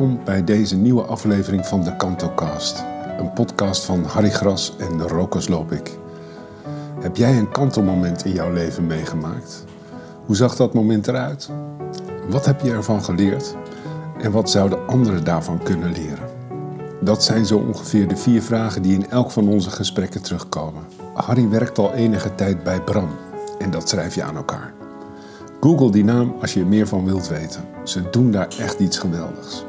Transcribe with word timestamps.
Welkom 0.00 0.24
bij 0.24 0.44
deze 0.44 0.76
nieuwe 0.76 1.02
aflevering 1.02 1.66
van 1.66 1.82
de 1.82 1.96
KantoCast. 1.96 2.84
Een 3.18 3.32
podcast 3.32 3.84
van 3.84 4.04
Harry 4.04 4.30
Gras 4.30 4.76
en 4.78 4.98
de 4.98 5.06
Rokers 5.06 5.48
Loop 5.48 5.72
ik. 5.72 5.98
Heb 7.00 7.16
jij 7.16 7.38
een 7.38 7.50
kantelmoment 7.50 8.24
in 8.24 8.32
jouw 8.32 8.52
leven 8.52 8.86
meegemaakt? 8.86 9.64
Hoe 10.26 10.36
zag 10.36 10.56
dat 10.56 10.74
moment 10.74 11.08
eruit? 11.08 11.50
Wat 12.28 12.46
heb 12.46 12.60
je 12.60 12.70
ervan 12.70 13.04
geleerd? 13.04 13.54
En 14.20 14.30
wat 14.32 14.50
zouden 14.50 14.86
anderen 14.86 15.24
daarvan 15.24 15.62
kunnen 15.62 15.92
leren? 15.92 16.28
Dat 17.00 17.24
zijn 17.24 17.46
zo 17.46 17.58
ongeveer 17.58 18.08
de 18.08 18.16
vier 18.16 18.42
vragen 18.42 18.82
die 18.82 18.94
in 18.94 19.10
elk 19.10 19.30
van 19.30 19.48
onze 19.48 19.70
gesprekken 19.70 20.22
terugkomen. 20.22 20.82
Harry 21.14 21.48
werkt 21.48 21.78
al 21.78 21.92
enige 21.92 22.34
tijd 22.34 22.62
bij 22.62 22.82
Bram 22.82 23.10
en 23.58 23.70
dat 23.70 23.88
schrijf 23.88 24.14
je 24.14 24.22
aan 24.22 24.36
elkaar. 24.36 24.72
Google 25.60 25.90
die 25.90 26.04
naam 26.04 26.34
als 26.40 26.54
je 26.54 26.60
er 26.60 26.66
meer 26.66 26.86
van 26.86 27.04
wilt 27.04 27.28
weten. 27.28 27.64
Ze 27.84 28.10
doen 28.10 28.30
daar 28.30 28.48
echt 28.58 28.78
iets 28.78 28.98
geweldigs. 28.98 29.68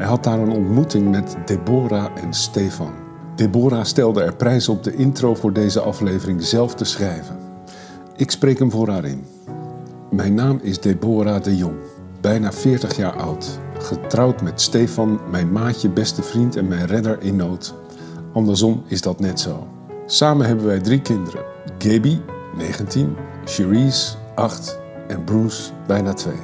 Hij 0.00 0.08
had 0.08 0.24
daar 0.24 0.38
een 0.38 0.52
ontmoeting 0.52 1.10
met 1.10 1.36
Deborah 1.44 2.10
en 2.14 2.34
Stefan. 2.34 2.92
Deborah 3.36 3.84
stelde 3.84 4.22
er 4.22 4.34
prijs 4.34 4.68
op 4.68 4.82
de 4.82 4.94
intro 4.94 5.34
voor 5.34 5.52
deze 5.52 5.80
aflevering 5.80 6.42
zelf 6.42 6.74
te 6.74 6.84
schrijven. 6.84 7.38
Ik 8.16 8.30
spreek 8.30 8.58
hem 8.58 8.70
voor 8.70 8.88
haar 8.88 9.04
in. 9.04 9.24
Mijn 10.10 10.34
naam 10.34 10.58
is 10.62 10.80
Deborah 10.80 11.42
de 11.42 11.56
Jong, 11.56 11.76
bijna 12.20 12.52
40 12.52 12.96
jaar 12.96 13.16
oud. 13.16 13.58
Getrouwd 13.78 14.42
met 14.42 14.60
Stefan, 14.60 15.20
mijn 15.30 15.52
maatje, 15.52 15.90
beste 15.90 16.22
vriend 16.22 16.56
en 16.56 16.68
mijn 16.68 16.86
redder 16.86 17.22
in 17.22 17.36
nood. 17.36 17.74
Andersom 18.32 18.82
is 18.86 19.00
dat 19.00 19.20
net 19.20 19.40
zo. 19.40 19.66
Samen 20.06 20.46
hebben 20.46 20.66
wij 20.66 20.80
drie 20.80 21.00
kinderen. 21.00 21.44
Gaby, 21.78 22.20
19, 22.56 23.16
Cherise, 23.44 24.16
8 24.34 24.78
en 25.08 25.24
Bruce, 25.24 25.70
bijna 25.86 26.12
2. 26.12 26.34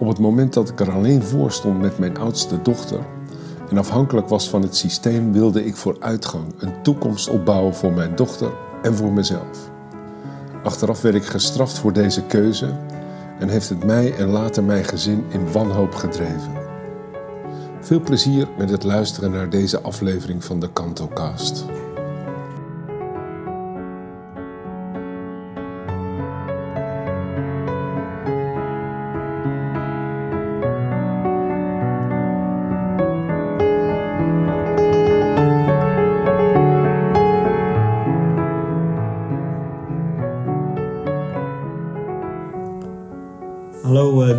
Op 0.00 0.08
het 0.08 0.18
moment 0.18 0.52
dat 0.52 0.68
ik 0.68 0.80
er 0.80 0.92
alleen 0.92 1.22
voor 1.22 1.52
stond 1.52 1.80
met 1.80 1.98
mijn 1.98 2.18
oudste 2.18 2.62
dochter 2.62 2.98
en 3.70 3.78
afhankelijk 3.78 4.28
was 4.28 4.48
van 4.48 4.62
het 4.62 4.76
systeem, 4.76 5.32
wilde 5.32 5.64
ik 5.64 5.76
vooruitgang, 5.76 6.44
een 6.58 6.82
toekomst 6.82 7.28
opbouwen 7.28 7.74
voor 7.74 7.92
mijn 7.92 8.16
dochter 8.16 8.52
en 8.82 8.94
voor 8.94 9.12
mezelf. 9.12 9.70
Achteraf 10.62 11.00
werd 11.00 11.14
ik 11.14 11.24
gestraft 11.24 11.78
voor 11.78 11.92
deze 11.92 12.22
keuze 12.22 12.76
en 13.38 13.48
heeft 13.48 13.68
het 13.68 13.84
mij 13.84 14.14
en 14.16 14.28
later 14.28 14.64
mijn 14.64 14.84
gezin 14.84 15.24
in 15.28 15.52
wanhoop 15.52 15.94
gedreven. 15.94 16.52
Veel 17.80 18.00
plezier 18.00 18.48
met 18.58 18.70
het 18.70 18.84
luisteren 18.84 19.30
naar 19.30 19.50
deze 19.50 19.80
aflevering 19.80 20.44
van 20.44 20.60
de 20.60 20.72
KantoCast. 20.72 21.64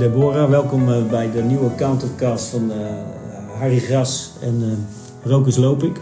Deborah, 0.02 0.50
welkom 0.50 0.92
eh, 0.92 1.10
bij 1.10 1.32
de 1.32 1.42
nieuwe 1.42 1.76
countercast 1.76 2.46
van 2.46 2.72
eh, 2.72 2.78
Harry 3.60 3.80
Gras 3.80 4.32
en 4.42 4.62
uh, 4.62 5.32
Rokers 5.32 5.56
Loop 5.56 5.84
ik. 5.84 6.02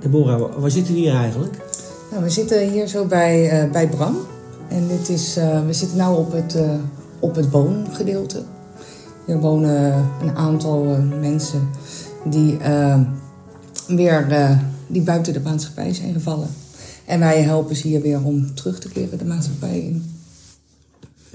Deborah, 0.00 0.40
waar, 0.40 0.60
waar 0.60 0.70
zitten 0.70 0.94
we 0.94 1.00
hier 1.00 1.14
eigenlijk? 1.14 1.56
Nou, 2.10 2.22
we 2.22 2.30
zitten 2.30 2.70
hier 2.70 2.86
zo 2.86 3.04
bij, 3.04 3.68
bij 3.72 3.88
Bram. 3.88 4.16
En 4.68 4.88
dit 4.88 5.08
is, 5.08 5.34
we 5.66 5.72
zitten 5.72 5.98
nu 5.98 6.16
op 6.16 6.32
het, 6.32 6.58
op 7.18 7.34
het 7.34 7.50
woongedeelte. 7.50 8.42
Hier 9.26 9.38
wonen 9.38 10.04
een 10.22 10.36
aantal 10.36 10.84
mensen 11.20 11.68
die 12.24 12.58
weer 13.86 14.26
die 14.86 15.02
buiten 15.02 15.32
de 15.32 15.40
maatschappij 15.40 15.94
zijn 15.94 16.12
gevallen. 16.12 16.48
En 17.04 17.20
wij 17.20 17.42
helpen 17.42 17.76
ze 17.76 17.88
hier 17.88 18.02
weer 18.02 18.22
om 18.22 18.54
terug 18.54 18.78
te 18.78 18.88
keren 18.88 19.18
de 19.18 19.24
maatschappij 19.24 19.78
in. 19.78 20.15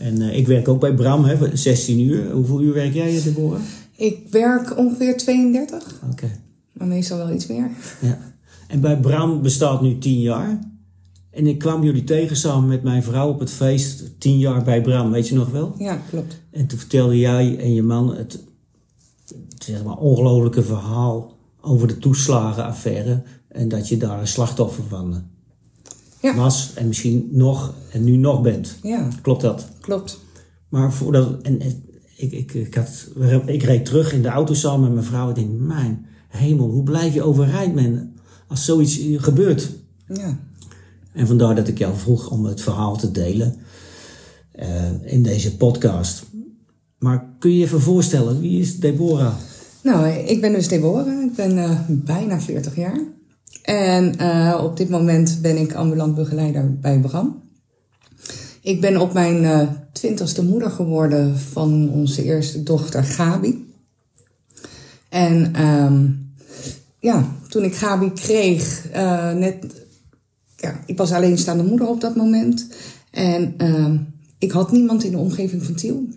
En 0.01 0.22
uh, 0.22 0.38
ik 0.38 0.47
werk 0.47 0.67
ook 0.67 0.79
bij 0.79 0.94
Bram, 0.94 1.23
hè, 1.23 1.57
16 1.57 2.00
uur. 2.00 2.31
Hoeveel 2.31 2.62
uur 2.62 2.73
werk 2.73 2.94
jij, 2.94 3.22
Deborah? 3.23 3.59
Ik 3.95 4.28
werk 4.31 4.78
ongeveer 4.78 5.17
32. 5.17 5.78
Oké. 5.78 6.12
Okay. 6.12 6.39
Maar 6.72 6.88
meestal 6.88 7.17
wel 7.17 7.31
iets 7.31 7.47
meer. 7.47 7.72
Ja. 8.01 8.19
En 8.67 8.79
bij 8.79 9.00
Bram 9.00 9.41
bestaat 9.41 9.81
nu 9.81 9.97
10 9.97 10.19
jaar. 10.19 10.59
En 11.31 11.47
ik 11.47 11.57
kwam 11.57 11.84
jullie 11.84 12.03
tegen 12.03 12.35
samen 12.35 12.69
met 12.69 12.84
mijn 12.84 13.03
vrouw 13.03 13.29
op 13.29 13.39
het 13.39 13.51
feest 13.51 14.19
10 14.19 14.38
jaar 14.38 14.63
bij 14.63 14.81
Bram, 14.81 15.12
weet 15.12 15.28
je 15.28 15.35
nog 15.35 15.50
wel? 15.50 15.75
Ja, 15.78 16.01
klopt. 16.09 16.41
En 16.51 16.68
toen 16.68 16.79
vertelde 16.79 17.18
jij 17.18 17.57
en 17.57 17.73
je 17.73 17.83
man 17.83 18.16
het, 18.16 18.44
het 19.23 19.63
zeg 19.63 19.83
maar, 19.83 19.97
ongelofelijke 19.97 20.63
verhaal 20.63 21.38
over 21.62 21.88
de 21.88 21.97
toeslagenaffaire. 21.97 23.23
En 23.47 23.69
dat 23.69 23.89
je 23.89 23.97
daar 23.97 24.19
een 24.19 24.28
slachtoffer 24.28 24.83
van 24.89 25.23
ja. 26.22 26.36
was 26.36 26.74
en 26.76 26.88
misschien 26.88 27.30
nog 27.32 27.74
en 27.92 28.04
nu 28.04 28.16
nog 28.16 28.42
bent. 28.42 28.78
Ja. 28.84 29.08
Klopt 29.22 29.42
dat? 29.42 29.68
Klopt. 29.80 30.20
Maar 30.70 30.94
voordat, 30.94 31.42
en, 31.42 31.62
ik, 32.16 32.32
ik, 32.32 32.54
ik, 32.54 32.76
had, 32.76 33.08
ik 33.46 33.64
reed 33.64 33.86
terug 33.86 34.14
in 34.14 34.22
de 34.22 34.28
auto 34.28 34.54
samen 34.54 34.81
met 34.81 34.94
mijn 34.94 35.06
vrouw. 35.06 35.30
Ik 35.30 35.36
denk, 35.36 35.60
mijn 35.60 36.06
hemel, 36.28 36.70
hoe 36.70 36.84
blijf 36.84 37.14
je 37.14 37.24
overeind 37.24 37.74
men 37.74 38.16
als 38.48 38.66
zoiets 38.66 39.00
gebeurt? 39.16 39.70
Ja. 40.08 40.40
En 41.14 41.28
vandaar 41.28 41.56
dat 41.56 41.68
ik 41.68 41.78
jou 41.78 41.98
vroeg 41.98 42.30
om 42.30 42.46
het 42.46 42.62
verhaal 42.62 42.98
te 42.98 43.12
delen 43.12 43.56
uh, 44.60 44.66
in 45.14 45.24
deze 45.24 45.58
podcast. 45.58 46.24
Maar 47.00 47.36
kun 47.40 47.52
je 47.52 47.58
je 47.58 47.64
even 47.64 47.81
voorstellen, 47.81 48.40
wie 48.40 48.60
is 48.60 48.80
Deborah? 48.80 49.34
Nou, 49.84 50.08
ik 50.08 50.42
ben 50.42 50.54
dus 50.54 50.68
Deborah. 50.68 51.24
Ik 51.24 51.36
ben 51.36 51.58
uh, 51.58 51.80
bijna 51.88 52.42
40 52.42 52.76
jaar. 52.76 53.00
En 53.62 54.22
uh, 54.22 54.59
op 54.63 54.78
dit 54.78 54.89
moment 54.89 55.39
ben 55.41 55.57
ik 55.57 55.73
ambulant 55.73 56.16
begeleider 56.16 56.79
bij 56.79 57.00
Bram. 57.00 57.41
Ik 58.62 58.81
ben 58.81 59.01
op 59.01 59.13
mijn 59.13 59.44
uh, 59.44 59.62
twintigste 59.91 60.44
moeder 60.44 60.72
geworden 60.72 61.38
van 61.38 61.89
onze 61.89 62.23
eerste 62.23 62.63
dochter 62.63 63.03
Gabi. 63.03 63.73
En 65.09 65.66
um, 65.66 66.31
ja, 67.00 67.35
toen 67.47 67.63
ik 67.63 67.75
Gabi 67.75 68.12
kreeg, 68.12 68.88
uh, 68.95 69.34
net, 69.34 69.66
ja, 70.56 70.79
ik 70.85 70.97
was 70.97 71.12
alleenstaande 71.12 71.63
moeder 71.63 71.88
op 71.88 72.01
dat 72.01 72.16
moment. 72.16 72.68
En 73.12 73.53
uh, 73.57 74.00
ik 74.38 74.51
had 74.51 74.72
niemand 74.72 75.03
in 75.03 75.12
de 75.12 75.18
omgeving 75.18 75.63
van 75.63 75.75
Tiel. 75.75 76.07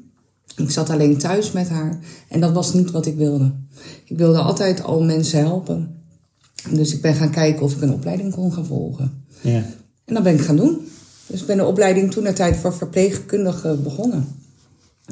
Ik 0.56 0.70
zat 0.70 0.90
alleen 0.90 1.18
thuis 1.18 1.52
met 1.52 1.68
haar 1.68 1.98
en 2.28 2.40
dat 2.40 2.52
was 2.52 2.72
niet 2.72 2.90
wat 2.90 3.06
ik 3.06 3.16
wilde. 3.16 3.52
Ik 4.04 4.16
wilde 4.16 4.38
altijd 4.38 4.82
al 4.82 5.02
mensen 5.02 5.38
helpen. 5.38 5.93
Dus 6.70 6.94
ik 6.94 7.00
ben 7.00 7.14
gaan 7.14 7.30
kijken 7.30 7.62
of 7.62 7.74
ik 7.74 7.82
een 7.82 7.92
opleiding 7.92 8.32
kon 8.32 8.52
gaan 8.52 8.66
volgen. 8.66 9.24
Ja. 9.40 9.62
En 10.04 10.14
dat 10.14 10.22
ben 10.22 10.34
ik 10.34 10.40
gaan 10.40 10.56
doen. 10.56 10.88
Dus 11.26 11.40
ik 11.40 11.46
ben 11.46 11.56
de 11.56 11.64
opleiding 11.64 12.10
toen 12.10 12.22
naar 12.22 12.34
tijd 12.34 12.56
voor 12.56 12.74
verpleegkundige 12.74 13.78
begonnen. 13.82 14.26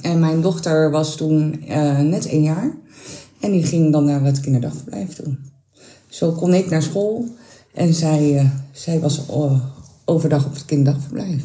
En 0.01 0.21
mijn 0.21 0.41
dochter 0.41 0.91
was 0.91 1.17
toen 1.17 1.65
uh, 1.69 1.99
net 1.99 2.27
één 2.27 2.43
jaar. 2.43 2.75
En 3.41 3.53
die 3.53 3.65
ging 3.65 3.93
dan 3.93 4.05
naar 4.05 4.25
het 4.25 4.41
kinderdagverblijf 4.41 5.15
toe. 5.15 5.37
Zo 6.09 6.33
kon 6.33 6.55
ik 6.55 6.71
naar 6.71 6.83
school. 6.83 7.29
En 7.75 7.95
zij, 7.95 8.35
uh, 8.35 8.51
zij 8.73 9.01
was 9.01 9.29
overdag 10.05 10.47
op 10.47 10.55
het 10.55 10.65
kinderdagverblijf. 10.65 11.45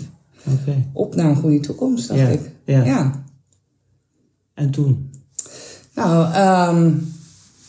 Okay. 0.61 0.87
Op 0.93 1.15
naar 1.15 1.29
een 1.29 1.35
goede 1.35 1.59
toekomst, 1.59 2.07
dacht 2.07 2.19
ja. 2.19 2.27
ik. 2.27 2.51
Ja. 2.65 2.83
ja. 2.83 3.23
En 4.53 4.69
toen? 4.69 5.11
Nou, 5.93 6.35
um, 6.75 7.13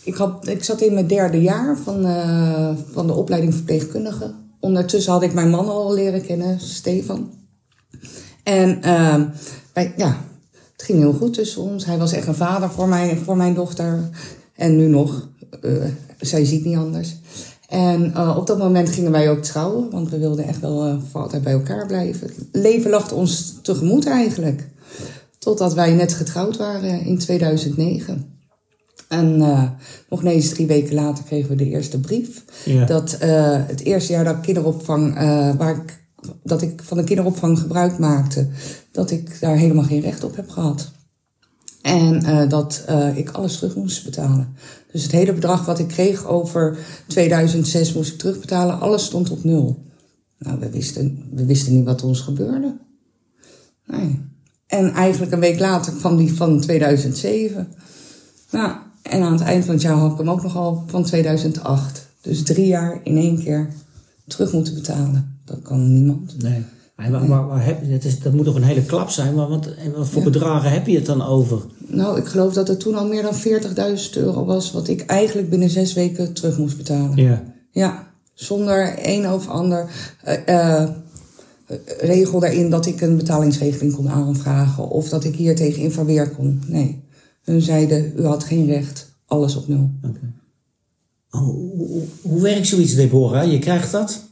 ik, 0.08 0.14
had, 0.14 0.48
ik 0.48 0.64
zat 0.64 0.80
in 0.80 0.94
mijn 0.94 1.06
derde 1.06 1.40
jaar 1.40 1.78
van, 1.78 2.06
uh, 2.06 2.70
van 2.92 3.06
de 3.06 3.12
opleiding 3.12 3.54
verpleegkundige. 3.54 4.34
Ondertussen 4.60 5.12
had 5.12 5.22
ik 5.22 5.32
mijn 5.32 5.50
man 5.50 5.68
al 5.68 5.94
leren 5.94 6.22
kennen, 6.22 6.60
Stefan. 6.60 7.30
En 8.42 8.80
wij, 9.72 9.94
ja, 9.96 10.16
het 10.72 10.82
ging 10.82 10.98
heel 10.98 11.12
goed 11.12 11.34
tussen 11.34 11.62
ons. 11.62 11.84
Hij 11.84 11.98
was 11.98 12.12
echt 12.12 12.26
een 12.26 12.34
vader 12.34 12.70
voor, 12.70 12.88
mij, 12.88 13.16
voor 13.16 13.36
mijn 13.36 13.54
dochter. 13.54 14.08
En 14.54 14.76
nu 14.76 14.86
nog. 14.86 15.28
Uh, 15.62 15.84
zij 16.20 16.44
ziet 16.44 16.64
niet 16.64 16.76
anders. 16.76 17.16
En 17.68 18.12
uh, 18.16 18.36
op 18.36 18.46
dat 18.46 18.58
moment 18.58 18.88
gingen 18.88 19.12
wij 19.12 19.30
ook 19.30 19.42
trouwen. 19.42 19.90
Want 19.90 20.10
we 20.10 20.18
wilden 20.18 20.44
echt 20.44 20.60
wel 20.60 21.00
voor 21.10 21.20
altijd 21.20 21.42
bij 21.42 21.52
elkaar 21.52 21.86
blijven. 21.86 22.30
Leven 22.52 22.90
lag 22.90 23.12
ons 23.12 23.54
tegemoet 23.62 24.06
eigenlijk. 24.06 24.68
Totdat 25.38 25.74
wij 25.74 25.92
net 25.92 26.12
getrouwd 26.12 26.56
waren 26.56 27.00
in 27.00 27.18
2009. 27.18 28.37
En 29.08 29.38
uh, 29.38 29.70
nog 30.08 30.22
niet 30.22 30.32
eens 30.32 30.48
drie 30.48 30.66
weken 30.66 30.94
later 30.94 31.24
kregen 31.24 31.48
we 31.48 31.56
de 31.56 31.68
eerste 31.68 32.00
brief. 32.00 32.44
Ja. 32.64 32.84
Dat 32.84 33.18
uh, 33.22 33.66
het 33.66 33.80
eerste 33.80 34.12
jaar 34.12 34.24
dat 34.24 34.36
ik 34.36 34.42
kinderopvang, 34.42 35.14
uh, 35.14 35.56
waar 35.56 35.76
ik, 35.76 36.02
dat 36.42 36.62
ik 36.62 36.82
van 36.82 36.96
de 36.96 37.04
kinderopvang 37.04 37.58
gebruik 37.58 37.98
maakte, 37.98 38.48
dat 38.92 39.10
ik 39.10 39.40
daar 39.40 39.56
helemaal 39.56 39.84
geen 39.84 40.00
recht 40.00 40.24
op 40.24 40.36
heb 40.36 40.48
gehad. 40.48 40.90
En 41.82 42.48
dat 42.48 42.84
ik 43.14 43.30
alles 43.30 43.56
terug 43.56 43.76
moest 43.76 44.04
betalen. 44.04 44.54
Dus 44.92 45.02
het 45.02 45.12
hele 45.12 45.32
bedrag 45.32 45.64
wat 45.64 45.78
ik 45.78 45.88
kreeg 45.88 46.26
over 46.26 46.78
2006 47.06 47.92
moest 47.92 48.12
ik 48.12 48.18
terugbetalen. 48.18 48.80
Alles 48.80 49.04
stond 49.04 49.30
op 49.30 49.44
nul. 49.44 49.82
Nou, 50.38 50.58
we 50.58 50.70
wisten, 50.70 51.28
we 51.30 51.44
wisten 51.44 51.74
niet 51.74 51.84
wat 51.84 52.02
ons 52.02 52.20
gebeurde. 52.20 52.76
Nee. 53.86 54.20
En 54.66 54.92
eigenlijk 54.92 55.32
een 55.32 55.40
week 55.40 55.58
later 55.58 55.92
kwam 55.92 56.16
die 56.16 56.34
van 56.34 56.60
2007. 56.60 57.72
Nou, 58.50 58.76
en 59.02 59.22
aan 59.22 59.32
het 59.32 59.42
eind 59.42 59.64
van 59.64 59.74
het 59.74 59.82
jaar 59.82 59.94
had 59.94 60.12
ik 60.12 60.18
hem 60.18 60.30
ook 60.30 60.42
nogal 60.42 60.84
van 60.86 61.04
2008. 61.04 62.06
Dus 62.20 62.42
drie 62.42 62.66
jaar 62.66 63.00
in 63.02 63.16
één 63.16 63.38
keer 63.42 63.68
terug 64.26 64.52
moeten 64.52 64.74
betalen. 64.74 65.38
Dat 65.44 65.62
kan 65.62 65.92
niemand. 65.92 66.42
Nee. 66.42 66.64
Maar 66.96 67.28
waar, 67.28 67.46
waar 67.46 67.64
heb, 67.64 67.90
dat, 67.90 68.04
is, 68.04 68.18
dat 68.20 68.32
moet 68.32 68.44
toch 68.44 68.54
een 68.54 68.62
hele 68.62 68.84
klap 68.84 69.10
zijn, 69.10 69.34
maar 69.34 69.48
wat, 69.48 69.66
en 69.66 69.92
wat 69.92 70.08
voor 70.08 70.22
Ja. 70.22 70.30
bedragen 70.30 70.70
heb 70.70 70.86
je 70.86 70.96
het 70.96 71.06
dan 71.06 71.22
over? 71.22 71.62
Nou, 71.86 72.18
ik 72.18 72.26
geloof 72.26 72.52
dat 72.52 72.68
het 72.68 72.80
toen 72.80 72.94
al 72.94 73.06
meer 73.06 73.22
dan 73.22 73.34
40.000 73.34 74.10
euro 74.14 74.44
was... 74.44 74.72
wat 74.72 74.88
ik 74.88 75.00
eigenlijk 75.06 75.50
binnen 75.50 75.70
zes 75.70 75.92
weken 75.92 76.32
terug 76.32 76.58
moest 76.58 76.76
betalen. 76.76 77.16
Ja. 77.16 77.42
Ja, 77.70 78.06
zonder 78.34 78.94
een 79.02 79.30
of 79.32 79.48
ander 79.48 79.90
eh, 80.24 80.80
eh, 80.80 80.88
regel 82.00 82.40
daarin 82.40 82.70
dat 82.70 82.86
ik 82.86 83.00
een 83.00 83.16
betalingsregeling 83.16 83.94
kon 83.94 84.08
aanvragen 84.10 84.88
of 84.88 85.08
dat 85.08 85.24
ik 85.24 85.34
hier 85.34 85.56
tegen 85.56 85.82
in 85.82 85.92
verweer 85.92 86.30
kon. 86.30 86.62
Nee, 86.66 87.02
hun 87.48 87.62
zeiden, 87.62 88.12
u 88.16 88.24
had 88.24 88.44
geen 88.44 88.66
recht, 88.66 89.12
alles 89.26 89.56
op 89.56 89.68
nul. 89.68 89.90
Oké. 90.04 90.32
Oh, 91.30 91.46
hoe, 92.22 92.40
werkt 92.40 92.66
zoiets, 92.66 92.94
Deborah? 92.94 93.50
Je 93.52 93.58
krijgt 93.58 93.92
dat. 93.92 94.22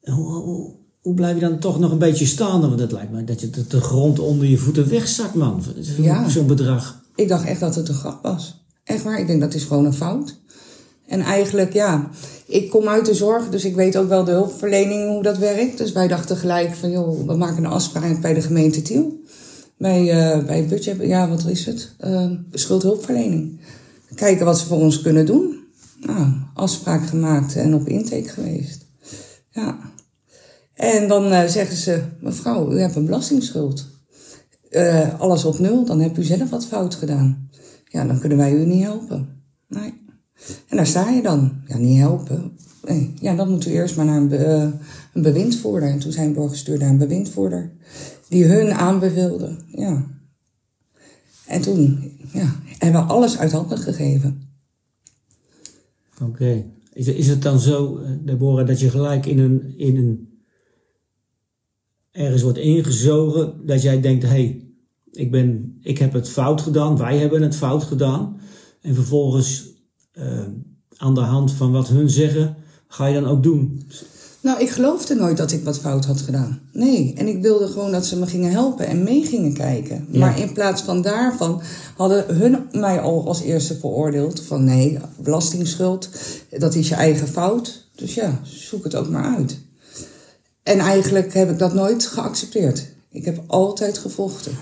Hoe, 0.00 0.32
hoe, 0.32 0.72
hoe 1.00 1.14
blijf 1.14 1.34
je 1.34 1.40
dan 1.40 1.58
toch 1.58 1.78
nog 1.78 1.90
een 1.92 1.98
beetje 1.98 2.26
staan? 2.26 2.60
Want 2.60 2.80
het 2.80 2.92
lijkt 2.92 3.12
me 3.12 3.24
dat 3.24 3.40
je 3.40 3.50
de, 3.50 3.80
grond 3.80 4.18
onder 4.18 4.46
je 4.46 4.58
voeten 4.58 4.88
wegzakt, 4.88 5.34
man. 5.34 5.62
Zo'n 5.78 6.04
Ja. 6.04 6.28
zo'n 6.28 6.46
bedrag. 6.46 7.02
Ik 7.14 7.28
dacht 7.28 7.44
echt 7.44 7.60
dat 7.60 7.74
het 7.74 7.88
een 7.88 7.94
grap 7.94 8.22
was. 8.22 8.64
Echt 8.84 9.02
waar, 9.02 9.20
ik 9.20 9.26
denk 9.26 9.40
dat 9.40 9.54
is 9.54 9.64
gewoon 9.64 9.84
een 9.84 9.94
fout. 9.94 10.38
En 11.06 11.20
eigenlijk, 11.20 11.72
ja, 11.72 12.10
ik 12.46 12.70
kom 12.70 12.88
uit 12.88 13.06
de 13.06 13.14
zorg, 13.14 13.48
dus 13.48 13.64
ik 13.64 13.74
weet 13.74 13.96
ook 13.96 14.08
wel 14.08 14.24
de 14.24 14.30
hulpverlening 14.30 15.08
hoe 15.08 15.22
dat 15.22 15.38
werkt. 15.38 15.78
Dus 15.78 15.92
wij 15.92 16.08
dachten 16.08 16.36
gelijk 16.36 16.74
van, 16.74 16.90
joh, 16.90 17.26
we 17.26 17.34
maken 17.36 17.64
een 17.64 17.70
afspraak 17.70 18.20
bij 18.20 18.34
de 18.34 18.40
gemeente 18.42 18.82
Tiel. 18.82 19.20
Bij, 19.80 20.10
eh 20.10 20.44
bij 20.44 20.66
budget, 20.66 20.96
ja, 21.00 21.28
wat 21.28 21.46
is 21.46 21.66
het? 21.66 21.94
Eh, 21.98 22.30
schuldhulpverlening. 22.50 23.60
Kijken 24.14 24.44
wat 24.44 24.58
ze 24.58 24.66
voor 24.66 24.78
ons 24.78 25.02
kunnen 25.02 25.26
doen. 25.26 25.58
Nou, 26.00 26.32
afspraak 26.54 27.06
gemaakt 27.06 27.56
en 27.56 27.74
op 27.74 27.88
intake 27.88 28.28
geweest. 28.28 28.86
Ja. 29.50 29.78
En 30.74 31.08
dan 31.08 31.32
eh, 31.32 31.48
zeggen 31.48 31.76
ze, 31.76 32.02
mevrouw, 32.20 32.72
u 32.72 32.80
hebt 32.80 32.94
een 32.94 33.04
belastingsschuld. 33.04 33.86
Eh, 34.70 35.20
alles 35.20 35.44
op 35.44 35.58
nul, 35.58 35.84
dan 35.84 36.00
hebt 36.00 36.18
u 36.18 36.22
zelf 36.22 36.50
wat 36.50 36.66
fout 36.66 36.94
gedaan. 36.94 37.48
Ja, 37.84 38.04
dan 38.04 38.18
kunnen 38.18 38.38
wij 38.38 38.52
u 38.52 38.64
niet 38.66 38.84
helpen. 38.84 39.28
Nee. 39.68 39.94
En 40.68 40.76
daar 40.76 40.86
sta 40.86 41.10
je 41.10 41.22
dan. 41.22 41.52
Ja, 41.66 41.76
niet 41.76 41.98
helpen. 41.98 42.52
Ja, 43.20 43.34
dan 43.34 43.50
moet 43.50 43.66
u 43.66 43.70
eerst 43.70 43.96
maar 43.96 44.04
naar 44.04 44.16
een, 44.16 44.32
een 45.12 45.22
bewindvoerder. 45.22 45.88
En 45.88 45.98
toen 45.98 46.12
zijn 46.12 46.28
we 46.28 46.34
doorgestuurd 46.34 46.80
naar 46.80 46.90
een 46.90 46.98
bewindvoerder. 46.98 47.72
Die 48.30 48.44
hun 48.44 48.72
aanbeveelde. 48.72 49.56
Ja. 49.66 50.06
En 51.46 51.60
toen 51.60 52.12
ja, 52.32 52.60
hebben 52.78 53.00
we 53.00 53.06
alles 53.06 53.38
uit 53.38 53.52
handen 53.52 53.78
gegeven. 53.78 54.48
Oké. 56.22 56.64
Is, 56.92 57.06
is 57.06 57.26
het 57.26 57.42
dan 57.42 57.60
zo, 57.60 57.98
eh, 57.98 58.10
Deborah, 58.20 58.66
dat 58.66 58.80
je 58.80 58.90
gelijk 58.90 59.26
in 59.26 59.38
een, 59.38 59.74
in 59.76 59.96
een 59.96 60.42
ergens 62.10 62.42
wordt 62.42 62.58
ingezogen 62.58 63.66
dat 63.66 63.82
jij 63.82 64.00
denkt, 64.00 64.22
hé, 64.22 64.28
hey, 64.28 64.64
ik, 65.12 65.30
ben, 65.30 65.78
ik 65.82 65.98
heb 65.98 66.12
het 66.12 66.28
fout 66.28 66.60
gedaan, 66.60 66.96
wij 66.96 67.18
hebben 67.18 67.42
het 67.42 67.56
fout 67.56 67.84
gedaan. 67.84 68.40
En 68.80 68.94
vervolgens 68.94 69.68
eh, 70.12 70.46
aan 70.96 71.14
de 71.14 71.20
hand 71.20 71.52
van 71.52 71.72
wat 71.72 71.88
hun 71.88 72.10
zeggen, 72.10 72.56
ga 72.86 73.06
je 73.06 73.20
dan 73.20 73.30
ook 73.30 73.42
doen. 73.42 73.82
Nou, 74.42 74.60
ik 74.60 74.70
geloofde 74.70 75.14
nooit 75.14 75.36
dat 75.36 75.52
ik 75.52 75.64
wat 75.64 75.78
fout 75.78 76.04
had 76.04 76.20
gedaan. 76.20 76.60
Nee, 76.72 77.14
en 77.16 77.28
ik 77.28 77.42
wilde 77.42 77.66
gewoon 77.66 77.92
dat 77.92 78.06
ze 78.06 78.18
me 78.18 78.26
gingen 78.26 78.50
helpen 78.50 78.86
en 78.86 79.02
mee 79.02 79.24
gingen 79.24 79.52
kijken. 79.52 80.06
Ja. 80.10 80.18
Maar 80.18 80.40
in 80.40 80.52
plaats 80.52 80.82
van 80.82 81.02
daarvan 81.02 81.62
hadden 81.96 82.36
hun 82.36 82.68
mij 82.72 83.00
al 83.00 83.26
als 83.26 83.42
eerste 83.42 83.78
veroordeeld. 83.78 84.42
Van 84.42 84.64
nee, 84.64 84.98
belastingsschuld, 85.16 86.08
dat 86.58 86.74
is 86.74 86.88
je 86.88 86.94
eigen 86.94 87.28
fout. 87.28 87.88
Dus 87.94 88.14
ja, 88.14 88.40
zoek 88.42 88.84
het 88.84 88.94
ook 88.94 89.08
maar 89.08 89.36
uit. 89.36 89.58
En 90.62 90.78
eigenlijk 90.78 91.34
heb 91.34 91.50
ik 91.50 91.58
dat 91.58 91.74
nooit 91.74 92.06
geaccepteerd. 92.06 92.86
Ik 93.10 93.24
heb 93.24 93.42
altijd 93.46 93.98
gevochten. 93.98 94.52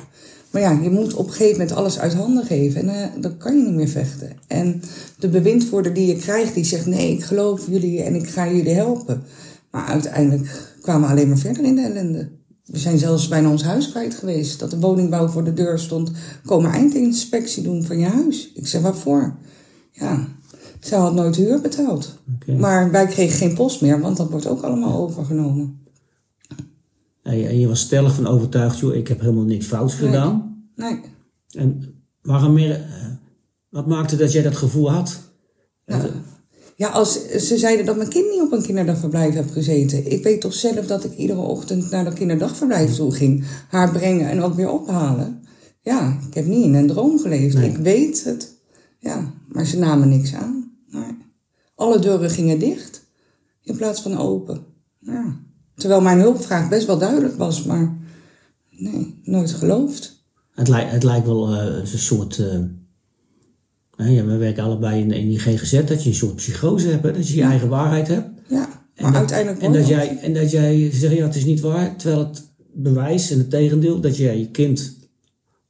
Maar 0.51 0.63
ja, 0.63 0.79
je 0.83 0.91
moet 0.91 1.15
op 1.15 1.27
een 1.27 1.33
gegeven 1.33 1.59
moment 1.59 1.77
alles 1.77 1.99
uit 1.99 2.15
handen 2.15 2.45
geven. 2.45 2.89
En 2.89 3.03
eh, 3.03 3.23
dan 3.23 3.37
kan 3.37 3.57
je 3.57 3.65
niet 3.65 3.75
meer 3.75 3.89
vechten. 3.89 4.33
En 4.47 4.83
de 5.19 5.29
bewindvoerder 5.29 5.95
die 5.95 6.07
je 6.07 6.17
krijgt, 6.17 6.55
die 6.55 6.65
zegt... 6.65 6.87
nee, 6.87 7.13
ik 7.13 7.25
geloof 7.25 7.67
jullie 7.71 8.03
en 8.03 8.15
ik 8.15 8.29
ga 8.29 8.49
jullie 8.49 8.75
helpen. 8.75 9.23
Maar 9.71 9.87
uiteindelijk 9.87 10.75
kwamen 10.83 11.09
we 11.09 11.15
alleen 11.15 11.29
maar 11.29 11.39
verder 11.39 11.65
in 11.65 11.75
de 11.75 11.83
ellende. 11.83 12.31
We 12.65 12.79
zijn 12.79 12.99
zelfs 12.99 13.29
bijna 13.29 13.51
ons 13.51 13.63
huis 13.63 13.91
kwijt 13.91 14.15
geweest. 14.15 14.59
Dat 14.59 14.71
de 14.71 14.79
woningbouw 14.79 15.29
voor 15.29 15.45
de 15.45 15.53
deur 15.53 15.79
stond. 15.79 16.11
Komen 16.45 16.71
eindinspectie 16.71 17.63
doen 17.63 17.85
van 17.85 17.99
je 17.99 18.07
huis. 18.07 18.53
Ik 18.55 18.67
zeg, 18.67 18.83
waarvoor? 18.83 19.37
Ja, 19.93 20.29
ze 20.81 20.95
had 20.95 21.15
nooit 21.15 21.37
huur 21.37 21.61
betaald. 21.61 22.19
Oké. 22.35 22.53
Maar 22.53 22.91
wij 22.91 23.07
kregen 23.07 23.37
geen 23.39 23.55
post 23.55 23.81
meer, 23.81 24.01
want 24.01 24.17
dat 24.17 24.31
wordt 24.31 24.47
ook 24.47 24.63
allemaal 24.63 24.99
overgenomen. 24.99 25.87
En 27.23 27.59
je, 27.59 27.69
was 27.69 27.81
stellig 27.81 28.15
van 28.15 28.27
overtuigd, 28.27 28.79
joh, 28.79 28.95
ik 28.95 29.09
heb 29.09 29.21
helemaal 29.21 29.45
niks 29.45 29.67
fouts 29.67 29.95
gedaan. 29.95 30.65
Nee. 30.77 31.01
En 31.51 31.95
waarom 32.23 32.53
meer, 32.53 32.71
eh, 32.71 33.07
wat 33.69 33.87
maakte 33.87 34.17
dat 34.17 34.33
jij 34.33 34.43
dat 34.43 34.57
gevoel 34.57 34.91
had? 34.91 35.21
Nou, 35.87 36.11
ja, 36.79 36.89
als 36.89 37.27
ze 37.29 37.59
zeiden 37.59 37.87
dat 37.87 37.97
mijn 37.97 38.09
kind 38.09 38.31
niet 38.31 38.41
op 38.43 38.53
een 38.53 38.63
kinderdagverblijf 38.63 39.35
heeft 39.35 39.53
gezeten. 39.53 40.13
Ik 40.13 40.23
weet 40.23 40.41
toch 40.41 40.55
zelf 40.55 40.87
dat 40.87 41.05
ik 41.05 41.17
iedere 41.17 41.41
ochtend 41.41 41.91
naar 41.91 42.05
dat 42.05 42.15
kinderdagverblijf 42.15 42.95
toe 42.95 43.13
ging. 43.13 43.45
Haar 43.69 43.93
brengen 43.93 44.29
en 44.31 44.43
ook 44.43 44.55
weer 44.55 44.71
ophalen. 44.71 45.43
Ja, 45.83 46.19
ik 46.29 46.35
heb 46.35 46.47
niet 46.47 46.65
in 46.65 46.75
een 46.75 46.87
droom 46.87 47.19
geleefd. 47.19 47.57
Nee. 47.57 47.71
Ik 47.71 47.77
weet 47.77 48.25
het. 48.25 48.55
Ja, 48.99 49.33
maar 49.49 49.67
ze 49.67 49.79
namen 49.79 50.09
niks 50.09 50.35
aan. 50.35 50.73
Nee. 50.91 51.17
Alle 51.75 51.99
deuren 51.99 52.31
gingen 52.31 52.59
dicht 52.59 53.05
in 53.63 53.77
plaats 53.77 54.03
van 54.03 54.19
open. 54.19 54.65
Ja. 54.99 55.37
Terwijl 55.75 56.01
mijn 56.01 56.19
hulpvraag 56.21 56.69
best 56.69 56.87
wel 56.87 56.99
duidelijk 56.99 57.37
was, 57.37 57.65
maar 57.65 57.97
nee, 58.71 59.21
nooit 59.23 59.51
geloofd. 59.51 60.25
Het, 60.55 60.69
lijkt, 60.69 60.91
het 60.93 61.03
lijkt 61.03 61.27
wel 61.27 61.55
eh, 61.55 61.77
een 61.93 61.99
soort. 61.99 62.39
eh, 62.39 62.59
ja, 63.99 64.25
we 64.25 64.37
werken 64.37 64.63
allebei 64.65 65.01
in, 65.01 65.11
in 65.11 65.29
die 65.29 65.39
GGZ, 65.39 65.85
dat 65.85 66.03
je 66.03 66.09
een 66.09 66.15
soort 66.15 66.35
psychose 66.35 66.89
hebt, 66.89 67.05
hè, 67.05 67.13
dat 67.13 67.29
je 67.29 67.37
je 67.37 67.43
eigen 67.43 67.69
waarheid 67.69 68.09
hebt. 68.09 68.29
Ja, 68.49 68.69
En 68.95 69.03
maar 69.03 69.13
dat- 69.13 69.21
uiteindelijk 69.21 69.63
En 69.63 69.73
dat, 69.73 69.89
jij, 69.89 70.19
en 70.23 70.35
dat 70.35 70.51
jij 70.51 70.91
zegt, 70.93 71.15
ja, 71.17 71.25
het 71.25 71.35
is 71.37 71.45
niet 71.45 71.61
waar, 71.61 71.97
terwijl 71.97 72.21
het 72.21 72.43
bewijs 72.75 73.31
en 73.31 73.39
het 73.39 73.51
tegendeel, 73.51 74.01
dat 74.01 74.17
jij 74.17 74.39
je 74.39 74.51
kind 74.51 74.97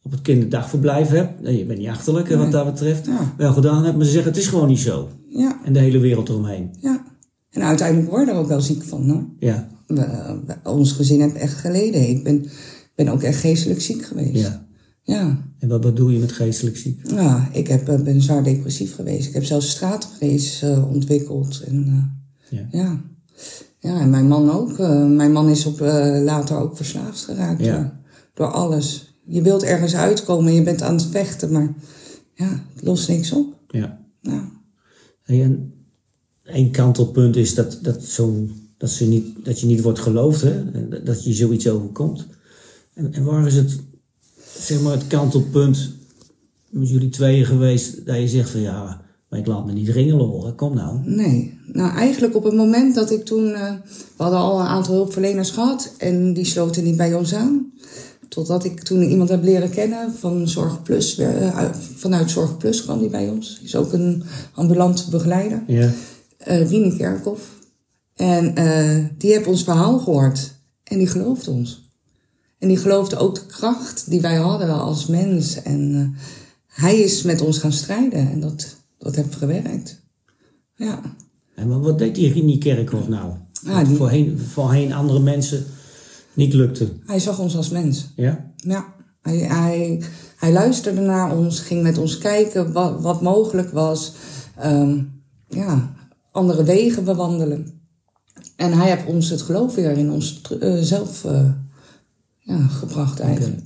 op 0.02 0.11
het 0.11 0.23
kinderdagverblijf 0.23 1.08
hebt. 1.08 1.40
Nee, 1.42 1.58
je 1.58 1.64
bent 1.64 1.78
niet 1.78 1.88
achterlijk 1.88 2.28
wat 2.28 2.52
dat 2.52 2.64
betreft. 2.64 3.06
Ja. 3.06 3.35
Wel 3.37 3.52
gedaan 3.52 3.85
hebt, 3.85 3.97
maar 3.97 4.04
ze 4.06 4.12
zeggen, 4.12 4.30
het 4.30 4.40
is 4.40 4.47
gewoon 4.47 4.68
niet 4.68 4.78
zo. 4.78 5.08
Ja, 5.28 5.61
En 5.64 5.73
de 5.73 5.78
hele 5.78 5.99
wereld 5.99 6.28
eromheen. 6.28 6.70
ja. 6.80 7.06
En 7.50 7.62
uiteindelijk 7.62 8.11
word 8.11 8.26
je 8.26 8.32
er 8.32 8.38
ook 8.38 8.49
wel 8.49 8.61
ziek 8.61 8.82
van, 8.82 9.11
hoor. 9.11 9.26
Ja, 9.38 9.68
We- 9.87 10.40
we- 10.47 10.70
ons 10.70 10.92
gezin 10.92 11.20
heeft 11.20 11.35
echt 11.35 11.54
geleden. 11.54 12.08
Ik 12.08 12.25
ben, 12.25 12.47
ben 12.94 13.08
ook 13.08 13.23
echt 13.23 13.40
geestelijk 13.40 13.80
ziek 13.80 14.04
geweest. 14.04 14.35
ja. 14.35 14.66
Ja. 15.09 15.43
En 15.59 15.69
wat 15.69 15.81
bedoel 15.81 16.09
je 16.09 16.19
met 16.19 16.33
geestelijk 16.33 16.77
ziek? 16.77 17.11
Ja, 17.11 17.49
ik 17.53 17.69
heb, 17.69 17.88
eh, 17.88 18.00
ben 18.03 18.23
zwaar 18.23 18.45
depressief 18.45 18.95
geweest. 18.95 19.29
Ik 19.29 19.35
heb 19.35 19.45
zelfs 19.45 19.71
straatvrees 19.71 20.62
eh, 20.62 20.91
ontwikkeld. 20.93 21.61
En, 21.67 21.85
eh, 22.50 22.59
Ja. 22.59 22.69
ja. 22.71 23.00
ja, 23.79 24.00
en 24.00 24.11
mijn 24.11 24.29
man 24.29 24.50
ook. 24.50 24.79
Mijn 25.09 25.33
man 25.33 25.49
is 25.49 25.67
op, 25.67 25.81
later 26.25 26.57
ook 26.57 26.77
verslaafd 26.77 27.25
geraakt 27.25 27.65
Ja. 27.65 27.77
door, 27.77 27.93
door 28.35 28.47
alles. 28.53 29.15
Je 29.25 29.43
wilt 29.43 29.62
ergens 29.62 29.95
uitkomen 29.95 30.49
en 30.50 30.55
je 30.55 30.62
bent 30.62 30.83
aan 30.83 30.95
het 30.95 31.05
vechten, 31.07 31.53
maar 31.53 31.75
ja, 32.35 32.65
het 32.75 32.85
lost 32.85 33.09
niks 33.09 33.33
op. 33.33 33.55
Ja. 33.69 33.99
Ja. 34.21 34.50
Hey, 35.23 35.43
en 35.43 35.73
één 36.45 36.71
kantelpunt 36.71 37.37
is 37.37 37.55
dat, 37.55 37.79
dat, 37.83 38.05
zo'n, 38.05 38.53
dat, 38.79 38.91
ze 38.91 39.05
niet, 39.07 39.45
dat 39.45 39.61
je 39.61 39.67
niet 39.67 39.83
wordt 39.83 39.99
geloofd, 39.99 40.41
hè? 40.43 40.65
Dat 41.05 41.25
je 41.25 41.33
zoiets 41.33 41.69
overkomt. 41.69 42.27
En, 42.95 43.12
en 43.12 43.25
waar 43.25 43.47
is 43.47 43.55
het, 43.55 43.79
zeg 44.61 44.81
maar, 44.81 44.93
het 44.93 45.07
kantelpunt 45.07 45.91
met 46.71 46.88
jullie 46.88 47.09
tweeën 47.09 47.45
geweest 47.47 48.07
dat 48.07 48.17
je 48.17 48.29
zegt 48.29 48.50
van 48.50 48.61
ja, 48.61 49.00
maar 49.29 49.38
ik 49.38 49.47
laat 49.47 49.67
me 49.67 49.73
niet 49.73 49.88
ringelen 49.88 50.27
hoor, 50.27 50.53
kom 50.53 50.75
nou. 50.75 50.99
Nee. 51.05 51.59
Nou, 51.73 51.97
eigenlijk 51.97 52.35
op 52.37 52.45
het 52.45 52.55
moment 52.55 52.95
dat 52.95 53.11
ik 53.11 53.25
toen... 53.25 53.53
eh, 53.55 53.73
we 54.17 54.23
hadden 54.23 54.38
al 54.38 54.61
een 54.61 54.67
aantal 54.67 54.95
hulpverleners 54.95 55.50
gehad 55.50 55.95
en 55.99 56.33
die 56.33 56.45
sloten 56.45 56.85
niet 56.85 56.97
bij 56.97 57.15
ons 57.15 57.35
aan. 57.35 57.73
Totdat 58.29 58.65
ik 58.65 58.83
toen 58.83 59.03
iemand 59.03 59.29
heb 59.29 59.43
leren 59.43 59.71
kennen 59.71 60.12
van 60.15 60.49
Zorg 60.49 60.83
Plus. 60.83 61.19
eh, 61.19 61.57
uit- 61.57 61.77
vanuit 61.97 62.31
Zorg 62.31 62.57
Plus 62.57 62.83
kwam 62.85 62.99
die 62.99 63.09
bij 63.09 63.29
ons. 63.29 63.61
Is 63.65 63.77
ook 63.77 63.93
een 63.93 64.23
ambulant 64.55 65.07
begeleider. 65.11 65.62
Ja. 65.67 65.91
eh 66.38 66.69
Rini 66.69 66.97
Kerkhoff. 66.97 67.57
En 68.17 68.55
eh, 68.55 69.05
die 69.19 69.33
heeft 69.33 69.47
ons 69.47 69.65
verhaal 69.65 69.99
gehoord. 69.99 70.55
En 70.85 70.99
die 70.99 71.07
geloofde 71.07 71.50
ons. 71.50 71.88
En 72.59 72.69
die 72.69 72.77
geloofde 72.77 73.17
ook 73.17 73.35
de 73.35 73.47
kracht 73.47 74.11
die 74.11 74.21
wij 74.21 74.37
hadden 74.37 74.69
als 74.81 75.07
mens. 75.07 75.62
En 75.62 75.95
eh, 75.95 76.21
hij 76.83 76.99
is 76.99 77.23
met 77.23 77.41
ons 77.41 77.59
gaan 77.59 77.73
strijden. 77.73 78.31
En 78.31 78.41
dat, 78.41 78.77
dat 78.99 79.15
heeft 79.17 79.35
gewerkt. 79.35 80.00
Ja. 80.75 81.00
En 81.55 81.81
wat, 81.81 81.99
deed 81.99 82.15
die 82.15 82.33
Rini 82.33 82.59
Kerkhoff 82.59 83.09
nou? 83.09 83.33
Ah, 83.67 83.87
die- 83.87 83.97
Voorheen, 83.97 84.38
voorheen 84.38 84.93
andere 84.93 85.21
mensen 85.21 85.65
niet 86.33 86.53
lukte. 86.55 86.88
Hij 87.07 87.19
zag 87.19 87.38
ons 87.38 87.57
als 87.57 87.69
mens. 87.69 88.12
Ja? 88.17 88.53
Ja, 88.57 88.95
hij, 89.23 89.37
hij, 89.38 90.03
hij 90.37 90.53
luisterde 90.53 91.00
naar 91.00 91.37
ons, 91.37 91.61
ging 91.61 91.83
met 91.83 91.99
ons 91.99 92.19
kijken 92.19 92.73
wat, 92.73 93.00
wat 93.00 93.23
mogelijk 93.23 93.71
was. 93.71 94.12
Ehm, 94.57 95.03
ja, 95.49 95.95
andere 96.31 96.65
wegen 96.65 97.05
bewandelen. 97.05 97.81
En 98.57 98.73
hij 98.73 98.91
heeft 98.91 99.07
ons 99.07 99.29
het 99.29 99.43
geloof 99.43 99.75
weer 99.75 99.91
in 99.91 100.11
ons 100.11 100.41
uh, 100.61 100.83
zelf 100.83 101.25
uh, 101.25 101.50
ja, 102.49 102.67
gebracht 102.67 103.21
eigenlijk. 103.21 103.61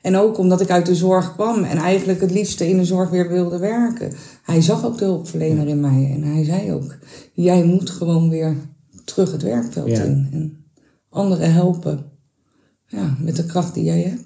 En 0.00 0.16
ook 0.16 0.38
omdat 0.38 0.60
ik 0.60 0.70
uit 0.70 0.86
de 0.86 0.94
zorg 0.94 1.34
kwam 1.34 1.64
en 1.64 1.76
eigenlijk 1.76 2.20
het 2.20 2.30
liefste 2.30 2.68
in 2.68 2.76
de 2.76 2.84
zorg 2.84 3.10
weer 3.10 3.28
wilde 3.28 3.58
werken. 3.58 4.12
Hij 4.42 4.60
zag 4.60 4.84
ook 4.84 4.98
de 4.98 5.04
hulpverlener 5.04 5.68
in 5.68 5.80
mij 5.80 6.10
en 6.14 6.22
hij 6.22 6.44
zei 6.44 6.72
ook: 6.72 6.96
Jij 7.32 7.64
moet 7.64 7.90
gewoon 7.90 8.28
weer 8.28 8.56
terug 9.04 9.32
het 9.32 9.42
werkveld 9.42 9.88
Ja. 9.88 10.02
in. 10.02 10.28
En 10.32 10.64
anderen 11.08 11.52
helpen 11.52 12.04
ja, 12.86 13.16
met 13.20 13.36
de 13.36 13.44
kracht 13.46 13.74
die 13.74 13.84
jij 13.84 14.00
hebt. 14.02 14.22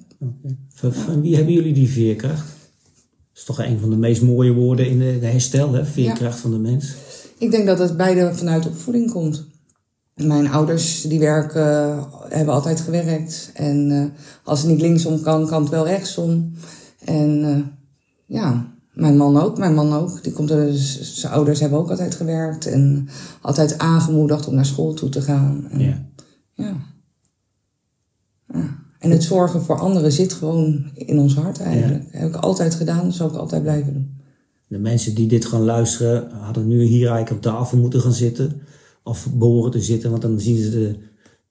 Van, 0.68 0.92
van 0.92 1.20
wie 1.20 1.36
hebben 1.36 1.54
jullie 1.54 1.72
die 1.74 1.88
veerkracht? 1.88 2.46
Dat 2.46 3.34
is 3.34 3.44
toch 3.44 3.58
een 3.58 3.78
van 3.78 3.90
de 3.90 3.96
meest 3.96 4.22
mooie 4.22 4.52
woorden 4.52 4.88
in 4.88 4.98
de, 4.98 5.18
de 5.20 5.26
herstel, 5.26 5.72
hè? 5.72 5.84
Veerkracht 5.84 6.38
van 6.38 6.50
de 6.50 6.58
mens. 6.58 6.94
Ik 7.38 7.50
denk 7.50 7.66
dat 7.66 7.78
het 7.78 7.96
beide 7.96 8.34
vanuit 8.34 8.66
opvoeding 8.66 9.10
komt. 9.10 9.46
Mijn 10.22 10.48
ouders 10.48 11.02
die 11.02 11.18
werken, 11.18 12.04
hebben 12.28 12.54
altijd 12.54 12.80
gewerkt. 12.80 13.50
En 13.54 13.90
eh, 13.90 14.22
als 14.44 14.60
het 14.60 14.70
niet 14.70 14.80
linksom 14.80 15.20
kan, 15.20 15.46
kan 15.46 15.62
het 15.62 15.70
wel 15.70 15.86
rechtsom. 15.86 16.52
En 17.04 17.44
eh, 17.44 18.36
ja, 18.38 18.66
mijn 18.92 19.16
man 19.16 19.40
ook. 19.40 19.58
Mijn 19.58 19.74
man 19.74 19.92
ook. 19.92 20.22
Die 20.22 20.32
komt 20.32 20.50
er, 20.50 20.68
zijn 20.72 21.32
ouders 21.32 21.60
hebben 21.60 21.78
ook 21.78 21.90
altijd 21.90 22.14
gewerkt. 22.14 22.66
En 22.66 23.08
altijd 23.40 23.78
aangemoedigd 23.78 24.48
om 24.48 24.54
naar 24.54 24.66
school 24.66 24.94
toe 24.94 25.08
te 25.08 25.22
gaan. 25.22 25.68
En, 25.70 25.80
Ja. 25.80 26.08
ja. 26.54 26.76
Ja. 28.52 28.86
En 28.98 29.10
het 29.10 29.22
zorgen 29.22 29.62
voor 29.62 29.78
anderen 29.78 30.12
zit 30.12 30.32
gewoon 30.32 30.90
in 30.94 31.18
ons 31.18 31.34
hart 31.34 31.60
eigenlijk. 31.60 32.04
Heb 32.10 32.28
ik 32.28 32.36
altijd 32.36 32.74
gedaan, 32.74 33.12
zal 33.12 33.28
ik 33.28 33.34
altijd 33.34 33.62
blijven 33.62 33.92
doen. 33.92 34.16
De 34.66 34.78
mensen 34.78 35.14
die 35.14 35.28
dit 35.28 35.44
gaan 35.44 35.64
luisteren, 35.64 36.30
hadden 36.30 36.66
nu 36.66 36.82
hier 36.82 37.10
eigenlijk 37.10 37.30
op 37.30 37.52
tafel 37.52 37.78
moeten 37.78 38.00
gaan 38.00 38.12
zitten. 38.12 38.60
Of 39.08 39.26
behoren 39.34 39.70
te 39.70 39.82
zitten, 39.82 40.10
want 40.10 40.22
dan 40.22 40.40
zien 40.40 40.62
ze 40.62 40.70
de 40.70 40.98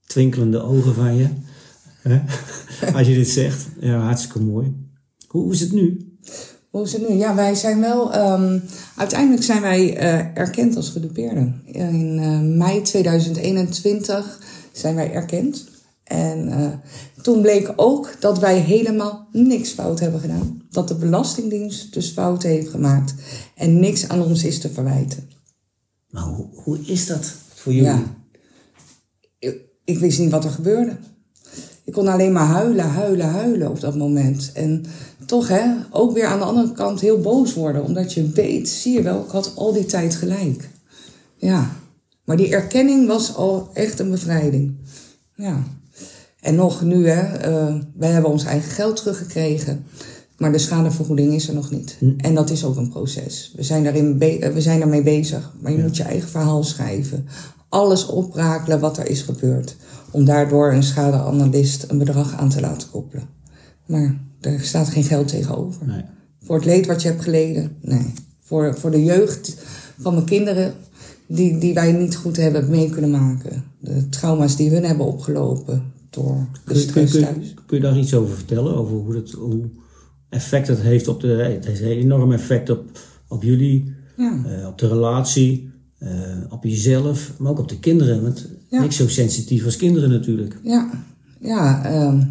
twinkelende 0.05 0.61
ogen 0.61 0.93
van 0.93 1.15
je. 1.15 1.27
Als 2.95 3.07
je 3.07 3.13
dit 3.13 3.29
zegt. 3.29 3.67
Ja, 3.79 3.99
hartstikke 3.99 4.39
mooi. 4.39 4.75
Hoe, 5.27 5.41
hoe 5.41 5.53
is 5.53 5.59
het 5.59 5.71
nu? 5.71 6.17
Hoe 6.69 6.83
is 6.83 6.93
het 6.93 7.09
nu? 7.09 7.15
Ja, 7.15 7.35
wij 7.35 7.55
zijn 7.55 7.79
wel. 7.79 8.13
ehm, 8.13 8.59
uiteindelijk 8.95 9.43
zijn 9.43 9.61
wij 9.61 9.97
eh, 9.97 10.37
erkend 10.37 10.75
als 10.75 10.89
gedupeerden. 10.89 11.61
In 11.65 12.19
eh, 12.19 12.39
mei 12.39 12.81
2021 12.81 14.39
zijn 14.71 14.95
wij 14.95 15.11
erkend. 15.11 15.65
En 16.03 16.47
eh, 16.47 16.67
toen 17.21 17.41
bleek 17.41 17.73
ook 17.75 18.15
dat 18.19 18.39
wij 18.39 18.59
helemaal 18.59 19.27
niks 19.31 19.69
fout 19.69 19.99
hebben 19.99 20.19
gedaan. 20.19 20.61
Dat 20.69 20.87
de 20.87 20.95
Belastingdienst 20.95 21.93
dus 21.93 22.09
fouten 22.09 22.49
heeft 22.49 22.69
gemaakt. 22.69 23.13
En 23.55 23.79
niks 23.79 24.07
aan 24.07 24.21
ons 24.21 24.43
is 24.43 24.59
te 24.59 24.69
verwijten. 24.69 25.29
Maar 26.09 26.23
hoe, 26.23 26.47
hoe 26.53 26.79
is 26.85 27.07
dat 27.07 27.33
voor 27.59 27.73
jullie? 27.73 27.89
Ja. 27.89 28.03
Ik, 29.39 29.61
ik 29.83 29.99
wist 29.99 30.19
niet 30.19 30.31
wat 30.31 30.43
er 30.43 30.49
gebeurde. 30.49 30.97
Ik 31.83 31.93
kon 31.93 32.07
alleen 32.07 32.31
maar 32.31 32.45
huilen, 32.45 32.85
huilen, 32.85 33.29
huilen 33.29 33.69
op 33.69 33.79
dat 33.79 33.95
moment. 33.95 34.51
En 34.53 34.85
toch, 35.25 35.47
hè, 35.47 35.73
ook 35.91 36.13
weer 36.13 36.25
aan 36.25 36.39
de 36.39 36.45
andere 36.45 36.71
kant 36.71 36.99
heel 36.99 37.19
boos 37.19 37.53
worden. 37.53 37.83
Omdat 37.83 38.13
je 38.13 38.29
weet, 38.29 38.69
zie 38.69 38.93
je 38.93 39.01
wel, 39.01 39.23
ik 39.23 39.31
had 39.31 39.51
al 39.55 39.73
die 39.73 39.85
tijd 39.85 40.15
gelijk. 40.15 40.69
Ja. 41.35 41.69
Maar 42.23 42.37
die 42.37 42.53
erkenning 42.53 43.07
was 43.07 43.35
al 43.35 43.69
echt 43.73 43.99
een 43.99 44.11
bevrijding. 44.11 44.75
Ja. 45.35 45.63
En 46.39 46.55
nog 46.55 46.81
nu, 46.81 47.07
hè, 47.07 47.37
eh, 47.37 47.75
wij 47.95 48.09
hebben 48.09 48.31
ons 48.31 48.43
eigen 48.43 48.71
geld 48.71 48.95
teruggekregen. 48.95 49.85
Maar 50.37 50.51
de 50.51 50.57
schadevergoeding 50.57 51.33
is 51.33 51.47
er 51.47 51.53
nog 51.53 51.71
niet. 51.71 51.97
En 52.17 52.35
dat 52.35 52.49
is 52.49 52.63
ook 52.65 52.75
een 52.75 52.89
proces. 52.89 53.53
We 53.55 53.63
zijn, 53.63 53.83
daarin 53.83 54.17
be- 54.17 54.39
eh, 54.39 54.53
we 54.53 54.61
zijn 54.61 54.79
daarmee 54.79 55.03
bezig. 55.03 55.53
Maar 55.61 55.71
je 55.71 55.77
moet 55.77 55.97
je 55.97 56.03
eigen 56.03 56.29
verhaal 56.29 56.63
schrijven. 56.63 57.25
Alles 57.69 58.05
oprakelen 58.05 58.79
wat 58.79 58.97
er 58.97 59.09
is 59.09 59.21
gebeurd. 59.21 59.75
Om 60.11 60.25
daardoor 60.25 60.73
een 60.73 60.83
schadeanalist 60.83 61.85
een 61.87 61.97
bedrag 61.97 62.33
aan 62.33 62.49
te 62.49 62.59
laten 62.61 62.89
koppelen. 62.89 63.27
Maar 63.85 64.17
er 64.41 64.59
staat 64.59 64.89
geen 64.89 65.03
geld 65.03 65.27
tegenover. 65.27 65.85
Nee. 65.87 66.01
Voor 66.43 66.55
het 66.55 66.65
leed 66.65 66.85
wat 66.87 67.01
je 67.01 67.07
hebt 67.07 67.23
geleden, 67.23 67.71
nee. 67.81 68.13
Voor, 68.41 68.77
voor 68.77 68.91
de 68.91 69.03
jeugd 69.03 69.55
van 69.99 70.13
mijn 70.13 70.25
kinderen, 70.25 70.73
die, 71.27 71.57
die 71.57 71.73
wij 71.73 71.91
niet 71.91 72.15
goed 72.15 72.37
hebben 72.37 72.69
mee 72.69 72.89
kunnen 72.89 73.11
maken. 73.11 73.63
De 73.79 74.09
trauma's 74.09 74.55
die 74.55 74.69
hun 74.69 74.83
hebben 74.85 75.05
opgelopen 75.05 75.83
door 76.09 76.47
de 76.53 76.59
Kun, 76.63 76.73
kun, 76.73 76.81
stress 76.81 77.11
kun, 77.11 77.21
thuis. 77.21 77.53
kun 77.65 77.77
je 77.77 77.83
daar 77.83 77.97
iets 77.97 78.13
over 78.13 78.35
vertellen? 78.35 78.75
Over 78.75 78.95
hoe, 78.95 79.13
dat, 79.13 79.31
hoe 79.31 79.69
effect 80.29 80.67
het 80.67 80.79
heeft 80.81 81.07
op 81.07 81.21
de. 81.21 81.27
Het 81.27 81.65
heeft 81.65 81.81
een 81.81 81.87
enorm 81.87 82.31
effect 82.31 82.69
op, 82.69 82.99
op 83.27 83.43
jullie, 83.43 83.93
Ja. 84.17 84.41
eh, 84.45 84.67
op 84.67 84.77
de 84.77 84.87
relatie, 84.87 85.69
eh, 85.97 86.09
op 86.49 86.63
jezelf, 86.63 87.33
maar 87.37 87.51
ook 87.51 87.59
op 87.59 87.69
de 87.69 87.79
kinderen. 87.79 88.21
Want 88.21 88.47
Ja. 88.69 88.81
niks 88.81 88.95
zo 88.95 89.07
sensitief 89.07 89.65
als 89.65 89.75
kinderen 89.77 90.09
natuurlijk. 90.09 90.59
Ja, 90.63 90.89
ja. 91.41 91.85
ehm, 91.85 92.23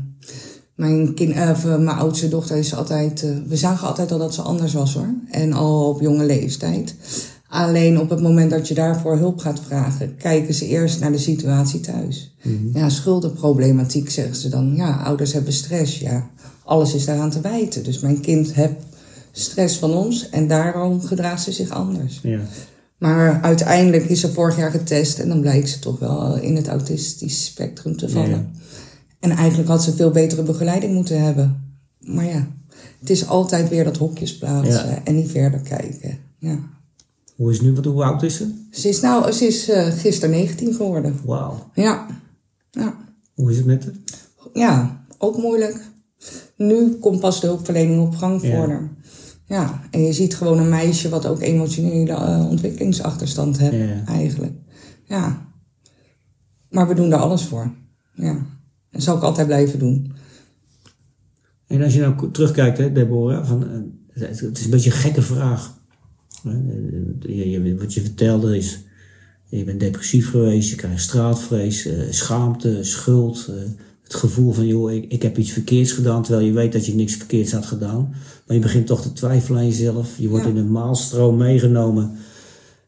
mijn, 0.75 1.15
kind, 1.15 1.33
eh, 1.33 1.65
mijn 1.65 1.89
oudste 1.89 2.29
dochter 2.29 2.57
is 2.57 2.75
altijd. 2.75 3.33
we 3.49 3.57
zagen 3.57 3.89
altijd 3.89 4.13
al 4.13 4.19
dat 4.19 4.35
ze 4.35 4.43
anders 4.43 4.73
was 4.73 4.95
hoor. 4.95 5.15
En 5.31 5.53
al 5.53 5.89
op 5.89 6.01
jonge 6.01 6.27
leeftijd. 6.27 6.95
Alleen 7.49 8.01
op 8.01 8.11
het 8.11 8.21
moment 8.21 8.51
dat 8.51 8.69
je 8.69 8.75
daarvoor 8.75 9.17
hulp 9.17 9.39
gaat 9.39 9.61
vragen, 9.61 10.17
kijken 10.17 10.55
ze 10.55 10.67
eerst 10.67 11.01
naar 11.01 11.13
de 11.13 11.19
situatie 11.19 11.81
thuis. 11.81 12.35
Ja, 12.73 12.89
schuldenproblematiek 12.89 14.11
zeggen 14.11 14.37
ze 14.37 14.49
dan. 14.49 14.75
Ja, 14.75 14.97
ouders 14.97 15.33
hebben 15.33 15.53
stress. 15.53 15.99
Ja, 15.99 16.31
alles 16.67 16.95
is 16.95 17.05
daaraan 17.05 17.31
te 17.31 17.41
wijten. 17.41 17.85
Dus 17.85 18.01
mijn 18.01 18.21
kind 18.21 18.55
heeft 18.55 18.75
stress 19.33 19.79
van 19.79 19.93
ons 19.93 20.29
en 20.29 20.49
daarom 20.49 21.01
gedraagt 21.03 21.43
ze 21.43 21.53
zich 21.53 21.71
anders. 21.71 22.21
Ja. 22.23 22.41
Maar 22.99 23.43
uiteindelijk 23.43 24.05
is 24.05 24.21
ze 24.21 24.33
vorig 24.33 24.57
jaar 24.57 24.71
getest 24.71 25.19
en 25.19 25.29
dan 25.29 25.41
blijkt 25.41 25.69
ze 25.69 25.79
toch 25.79 25.99
wel 25.99 26.37
in 26.37 26.57
het 26.57 26.69
autistisch 26.69 27.45
spectrum 27.45 27.97
te 27.97 28.09
vallen. 28.09 28.29
Ja. 28.31 28.47
En 29.21 29.31
eigenlijk 29.31 29.69
had 29.69 29.83
ze 29.83 29.93
veel 29.93 30.11
betere 30.11 30.43
begeleiding 30.43 30.95
moeten 30.95 31.23
hebben. 31.23 31.79
Maar 32.01 32.25
ja, 32.25 32.47
het 33.01 33.11
is 33.11 33.27
altijd 33.29 33.69
weer 33.69 33.85
dat 33.85 33.97
hokjes 33.97 34.39
plaatsen 34.39 34.89
Ja. 34.89 35.01
en 35.05 35.15
niet 35.15 35.31
verder 35.31 35.61
kijken. 35.61 36.19
Ja. 36.39 36.59
Hoe 37.37 37.51
is 37.51 37.61
nu? 37.61 37.73
Wat, 37.75 37.85
hoe 37.85 38.05
oud 38.05 38.23
is 38.23 38.37
ze? 38.37 38.53
Ze 38.71 38.89
is 38.89 39.01
nou, 39.01 39.33
ze 39.33 39.47
is 39.47 39.69
eh, 39.69 39.87
gisteren 39.87 40.31
19 40.31 40.75
geworden. 40.75 41.21
Wauw. 41.25 41.71
Ja. 41.75 42.07
ja. 42.71 42.97
Hoe 43.35 43.51
is 43.51 43.57
het 43.57 43.67
met 43.67 43.85
haar? 43.85 43.95
Ja, 44.55 45.05
ook 45.19 45.37
moeilijk. 45.37 45.81
Nu 46.57 46.95
komt 46.95 47.21
pas 47.21 47.41
de 47.41 47.47
hulpverlening 47.47 48.01
op 48.07 48.15
gang 48.15 48.41
voor 48.41 48.69
haar. 48.69 48.91
Ja, 49.47 49.81
en 49.91 50.03
je 50.03 50.13
ziet 50.13 50.35
gewoon 50.37 50.59
een 50.59 50.69
meisje 50.69 51.09
wat 51.09 51.27
ook 51.27 51.41
emotionele 51.41 52.13
eh, 52.13 52.47
ontwikkelingsachterstand 52.51 53.59
heeft, 53.59 53.77
Ja. 53.89 54.05
eigenlijk. 54.07 54.53
Ja. 55.05 55.47
Maar 56.71 56.89
we 56.89 56.95
doen 56.95 57.11
daar 57.11 57.21
alles 57.21 57.43
voor. 57.43 57.75
Ja. 58.15 58.47
Dat 58.91 59.03
zal 59.03 59.17
ik 59.17 59.23
altijd 59.23 59.47
blijven 59.47 59.79
doen. 59.79 60.13
En 61.67 61.83
als 61.83 61.95
je 61.95 62.01
nou 62.01 62.31
terugkijkt, 62.31 62.79
hè, 62.79 62.93
Deborah, 62.93 63.47
van, 63.47 63.69
eh, 64.15 64.29
het 64.29 64.59
is 64.59 64.65
een 64.65 64.71
beetje 64.71 64.91
een 64.91 64.97
gekke 64.97 65.23
vraag. 65.23 65.79
Je- 67.21 67.51
je- 67.51 67.77
Wat 67.79 67.95
je 67.95 68.01
vertelde 68.01 68.57
is, 68.57 68.85
je 69.49 69.65
bent 69.65 69.81
depressief 69.81 70.31
geweest, 70.31 70.71
je 70.71 70.77
krijgt 70.77 71.03
straatvrees, 71.03 71.87
eh, 71.87 71.99
schaamte, 72.11 72.79
schuld, 72.85 73.51
het 74.07 74.15
gevoel 74.15 74.53
van, 74.53 74.67
joh, 74.67 74.93
ik, 74.93 75.13
ik 75.13 75.23
heb 75.23 75.39
iets 75.39 75.51
verkeerds 75.51 75.93
gedaan, 75.93 76.23
terwijl 76.23 76.47
je 76.47 76.53
weet 76.53 76.73
dat 76.73 76.87
je 76.87 76.95
niks 76.95 77.15
verkeerds 77.15 77.53
had 77.53 77.67
gedaan. 77.67 78.15
Maar 78.47 78.57
je 78.57 78.63
begint 78.63 78.87
toch 78.87 79.03
te 79.03 79.13
twijfelen 79.13 79.59
aan 79.61 79.67
jezelf, 79.67 80.19
je 80.19 80.29
wordt 80.29 80.45
Ja. 80.45 80.51
in 80.51 80.57
een 80.57 80.71
maalstroom 80.71 81.37
meegenomen 81.37 82.17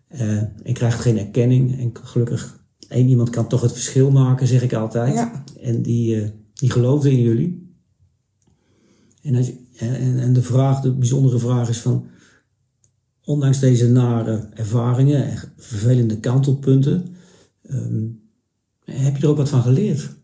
eh, 0.08 0.36
en 0.36 0.72
krijgt 0.72 1.00
geen 1.00 1.18
erkenning. 1.18 1.78
En 1.78 1.90
gelukkig, 2.02 2.60
één 2.88 3.08
iemand 3.08 3.30
kan 3.30 3.48
toch 3.48 3.60
het 3.60 3.72
verschil 3.72 4.10
maken, 4.10 4.46
zeg 4.46 4.62
ik 4.62 4.72
altijd. 4.72 5.14
Ja. 5.14 5.44
En 5.60 5.82
die, 5.82 6.20
eh, 6.22 6.28
die 6.54 6.70
geloofde 6.70 7.10
in 7.10 7.20
jullie. 7.20 7.66
En, 9.22 9.34
als 9.34 9.50
en- 9.76 10.18
en 10.18 10.32
de 10.32 10.42
vraag, 10.42 10.80
de 10.80 10.92
bijzondere 10.94 11.38
vraag 11.38 11.68
is 11.68 11.78
van, 11.78 12.06
ondanks 13.24 13.58
deze 13.60 13.90
nare 13.90 14.48
ervaringen 14.54 15.24
en 15.24 15.38
vervelende 15.56 16.18
kantelpunten, 16.20 17.06
ehm, 17.62 18.04
heb 18.84 19.16
je 19.16 19.22
er 19.22 19.28
ook 19.28 19.36
wat 19.36 19.48
van 19.48 19.62
geleerd? 19.62 20.16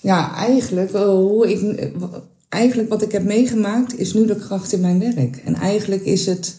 Ja, 0.00 0.34
eigenlijk, 0.34 0.92
eh, 0.92 1.02
hoe 1.04 1.50
ik, 1.50 1.78
eh, 1.78 1.88
eigenlijk 2.48 2.88
wat 2.88 3.02
ik 3.02 3.12
heb 3.12 3.24
meegemaakt 3.24 3.98
is 3.98 4.14
nu 4.14 4.26
de 4.26 4.36
kracht 4.36 4.72
in 4.72 4.80
mijn 4.80 4.98
werk. 4.98 5.36
En 5.44 5.54
eigenlijk 5.54 6.04
is 6.04 6.26
het, 6.26 6.56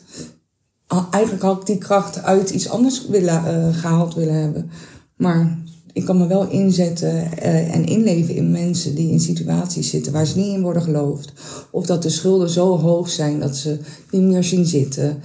eigenlijk 1.12 1.44
had 1.44 1.60
ik 1.60 1.66
die 1.66 1.78
kracht 1.78 2.24
uit 2.24 2.50
iets 2.50 2.70
anders 2.70 3.08
willen, 3.08 3.46
eh, 3.46 3.78
gehaald 3.78 4.14
willen 4.14 4.34
hebben. 4.42 4.70
Maar 5.16 5.58
ik 5.94 6.06
kan 6.06 6.18
me 6.18 6.28
wel 6.28 6.50
inzetten 6.50 7.38
en 7.72 7.86
inleven 7.86 8.36
in 8.36 8.52
mensen 8.52 8.96
die 8.96 9.12
in 9.12 9.20
situaties 9.20 9.90
zitten 9.90 10.12
waar 10.14 10.26
ze 10.26 10.38
niet 10.38 10.54
in 10.56 10.62
worden 10.62 10.82
geloofd. 10.82 11.32
Of 11.72 11.86
dat 11.86 12.04
de 12.04 12.10
schulden 12.10 12.50
zo 12.50 12.78
hoog 12.78 13.10
zijn 13.10 13.40
dat 13.40 13.56
ze 13.58 13.78
niet 14.12 14.22
meer 14.22 14.44
zien 14.44 14.66
zitten. 14.66 15.22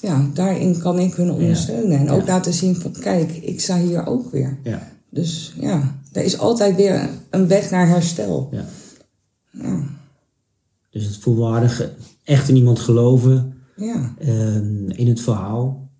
Ja, 0.00 0.30
daarin 0.34 0.78
kan 0.78 0.98
ik 0.98 1.14
hun 1.14 1.30
ondersteunen. 1.30 1.98
En 1.98 2.10
ook 2.10 2.20
Ja. 2.20 2.26
laten 2.26 2.52
zien 2.52 2.76
van, 2.76 2.92
kijk, 3.00 3.32
ik 3.32 3.60
sta 3.60 3.78
hier 3.78 4.06
ook 4.06 4.30
weer. 4.30 4.58
Ja. 4.62 4.90
Dus 5.10 5.54
ja, 5.60 5.94
Er 6.14 6.24
is 6.24 6.38
altijd 6.38 6.76
weer 6.76 7.08
een 7.30 7.48
weg 7.48 7.70
naar 7.70 7.88
herstel. 7.88 8.48
Ja. 8.52 8.64
Dus 10.90 11.04
het 11.04 11.16
volwaardig 11.16 11.90
echt 12.24 12.48
in 12.48 12.56
iemand 12.56 12.78
geloven, 12.78 13.54
Ja, 13.76 14.14
ehm, 14.18 14.88
in 14.88 15.08
het 15.08 15.20
verhaal. 15.20 15.90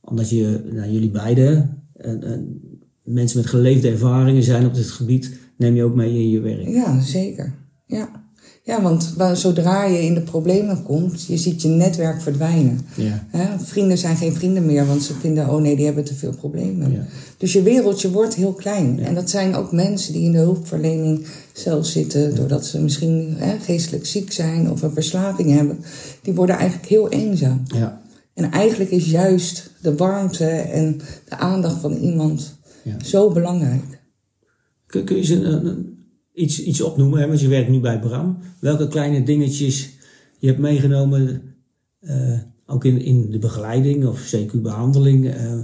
Omdat 0.00 0.30
je, 0.30 0.70
nou, 0.72 0.90
jullie 0.90 1.10
beiden, 1.10 1.82
mensen 3.02 3.38
met 3.38 3.46
geleefde 3.48 3.90
ervaringen 3.90 4.42
zijn 4.42 4.66
op 4.66 4.74
dit 4.74 4.90
gebied, 4.90 5.38
neem 5.56 5.74
je 5.74 5.84
ook 5.84 5.94
mee 5.94 6.12
in 6.14 6.30
je 6.30 6.40
werk. 6.40 6.68
ja 6.68 7.00
zeker. 7.00 7.54
Ja. 7.86 8.21
Ja, 8.64 8.82
want 8.82 9.14
wa- 9.16 9.34
zodra 9.34 9.84
je 9.84 10.02
in 10.02 10.14
de 10.14 10.20
problemen 10.20 10.82
komt, 10.82 11.24
je 11.24 11.36
ziet 11.36 11.62
je 11.62 11.68
netwerk 11.68 12.20
verdwijnen. 12.22 12.80
Ja. 12.96 13.26
Vrienden 13.58 13.98
zijn 13.98 14.16
geen 14.16 14.32
vrienden 14.32 14.66
meer, 14.66 14.86
want 14.86 15.02
ze 15.02 15.14
vinden, 15.14 15.48
oh 15.48 15.60
nee, 15.60 15.76
die 15.76 15.84
hebben 15.84 16.04
te 16.04 16.14
veel 16.14 16.36
problemen. 16.36 16.92
Ja. 16.92 17.06
Dus 17.36 17.52
je 17.52 17.62
wereldje 17.62 18.10
wordt 18.10 18.34
heel 18.34 18.52
klein. 18.52 19.00
En 19.00 19.14
dat 19.14 19.30
zijn 19.30 19.54
ook 19.54 19.72
mensen 19.72 20.12
die 20.12 20.22
in 20.24 20.32
de 20.32 20.38
hulpverlening 20.38 21.26
zelf 21.52 21.86
zitten, 21.86 22.34
doordat 22.34 22.66
ze 22.66 22.80
misschien 22.80 23.34
hè, 23.38 23.58
geestelijk 23.58 24.06
ziek 24.06 24.32
zijn 24.32 24.70
of 24.70 24.82
een 24.82 24.92
verslaving 24.92 25.50
hebben. 25.50 25.78
Die 26.22 26.34
worden 26.34 26.56
eigenlijk 26.56 26.88
heel 26.88 27.08
eenzaam. 27.08 27.62
Ja. 27.66 28.00
En 28.34 28.50
eigenlijk 28.50 28.90
is 28.90 29.10
juist 29.10 29.70
de 29.80 29.94
warmte 29.94 30.46
en 30.48 31.00
de 31.28 31.36
aandacht 31.36 31.80
van 31.80 31.92
iemand 31.96 32.58
zo 33.04 33.30
belangrijk. 33.30 34.00
Kun, 34.86 35.04
kun 35.04 35.16
je 35.16 35.24
ze 35.24 35.34
een, 35.34 35.66
een- 35.66 36.01
iets, 36.34 36.62
iets 36.62 36.80
opnoemen, 36.80 37.20
hè? 37.20 37.26
want 37.26 37.40
je 37.40 37.48
werkt 37.48 37.68
nu 37.70 37.80
bij 37.80 37.98
Bram. 38.00 38.38
Welke 38.58 38.88
kleine 38.88 39.22
dingetjes 39.22 39.90
je 40.38 40.46
hebt 40.46 40.58
meegenomen, 40.58 41.42
eh, 42.00 42.38
ook 42.66 42.84
in, 42.84 43.00
in 43.00 43.30
de 43.30 43.38
begeleiding 43.38 44.06
of 44.06 44.34
CQ-behandeling, 44.36 45.28
eh, 45.30 45.58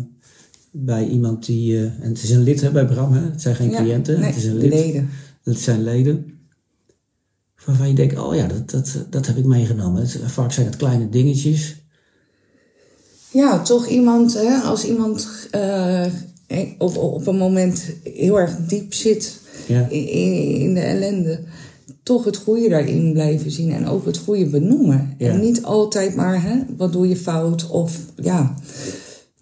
bij 0.70 1.06
iemand 1.08 1.46
die, 1.46 1.76
eh, 1.76 1.82
en 1.82 2.08
het 2.08 2.22
is 2.22 2.30
een 2.30 2.42
lid 2.42 2.60
hè, 2.60 2.70
bij 2.70 2.86
Bram, 2.86 3.12
hè? 3.12 3.20
het 3.20 3.42
zijn 3.42 3.54
geen 3.54 3.70
Ja, 3.70 3.80
cliënten, 3.80 4.18
nee, 4.20 4.28
het 4.28 4.36
is 4.36 4.44
een 4.44 4.56
lid, 4.56 4.70
leden. 4.72 5.08
het 5.42 5.58
zijn 5.60 5.82
leden. 5.82 6.32
Waarvan 7.64 7.88
je 7.88 7.94
denkt, 7.94 8.18
oh 8.18 8.34
ja, 8.34 8.46
dat, 8.46 8.70
dat, 8.70 9.06
dat 9.10 9.26
heb 9.26 9.36
ik 9.36 9.44
meegenomen. 9.44 10.00
Het- 10.02 10.20
vaak 10.24 10.52
zijn 10.52 10.66
het 10.66 10.76
kleine 10.76 11.08
dingetjes. 11.08 11.76
Ja, 13.32 13.62
toch 13.62 13.86
iemand, 13.88 14.34
hè, 14.34 14.56
als 14.58 14.84
iemand 14.84 15.28
op, 16.78 16.96
op 16.96 17.26
een 17.26 17.36
moment 17.36 17.90
heel 18.02 18.40
erg 18.40 18.56
diep 18.56 18.94
zit 18.94 19.40
Ja. 19.68 19.88
in, 19.88 20.60
in 20.60 20.74
de 20.74 20.80
ellende, 20.80 21.40
toch 22.02 22.24
het 22.24 22.36
goede 22.36 22.68
daarin 22.68 23.12
blijven 23.12 23.50
zien 23.50 23.72
en 23.72 23.86
ook 23.86 24.04
het 24.04 24.18
goede 24.18 24.46
benoemen. 24.46 25.14
Ja. 25.18 25.30
En 25.30 25.40
niet 25.40 25.62
altijd 25.62 26.14
maar, 26.14 26.42
hè, 26.42 26.58
wat 26.76 26.92
doe 26.92 27.08
je 27.08 27.16
fout 27.16 27.70
of 27.70 27.98
ja. 28.16 28.54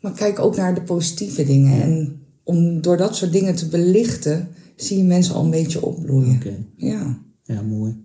Maar 0.01 0.13
kijk 0.13 0.39
ook 0.39 0.57
naar 0.57 0.75
de 0.75 0.83
positieve 0.83 1.45
dingen. 1.45 1.83
En 1.83 2.21
om 2.43 2.81
door 2.81 2.97
dat 2.97 3.17
soort 3.17 3.33
dingen 3.33 3.55
te 3.55 3.69
belichten, 3.69 4.49
zie 4.77 4.99
je 4.99 5.05
mensen 5.05 5.35
al 5.35 5.45
een 5.45 5.51
beetje 5.51 5.83
opbloeien. 5.83 6.41
Ja. 6.77 7.19
Ja, 7.43 7.63
mooi. 7.63 7.97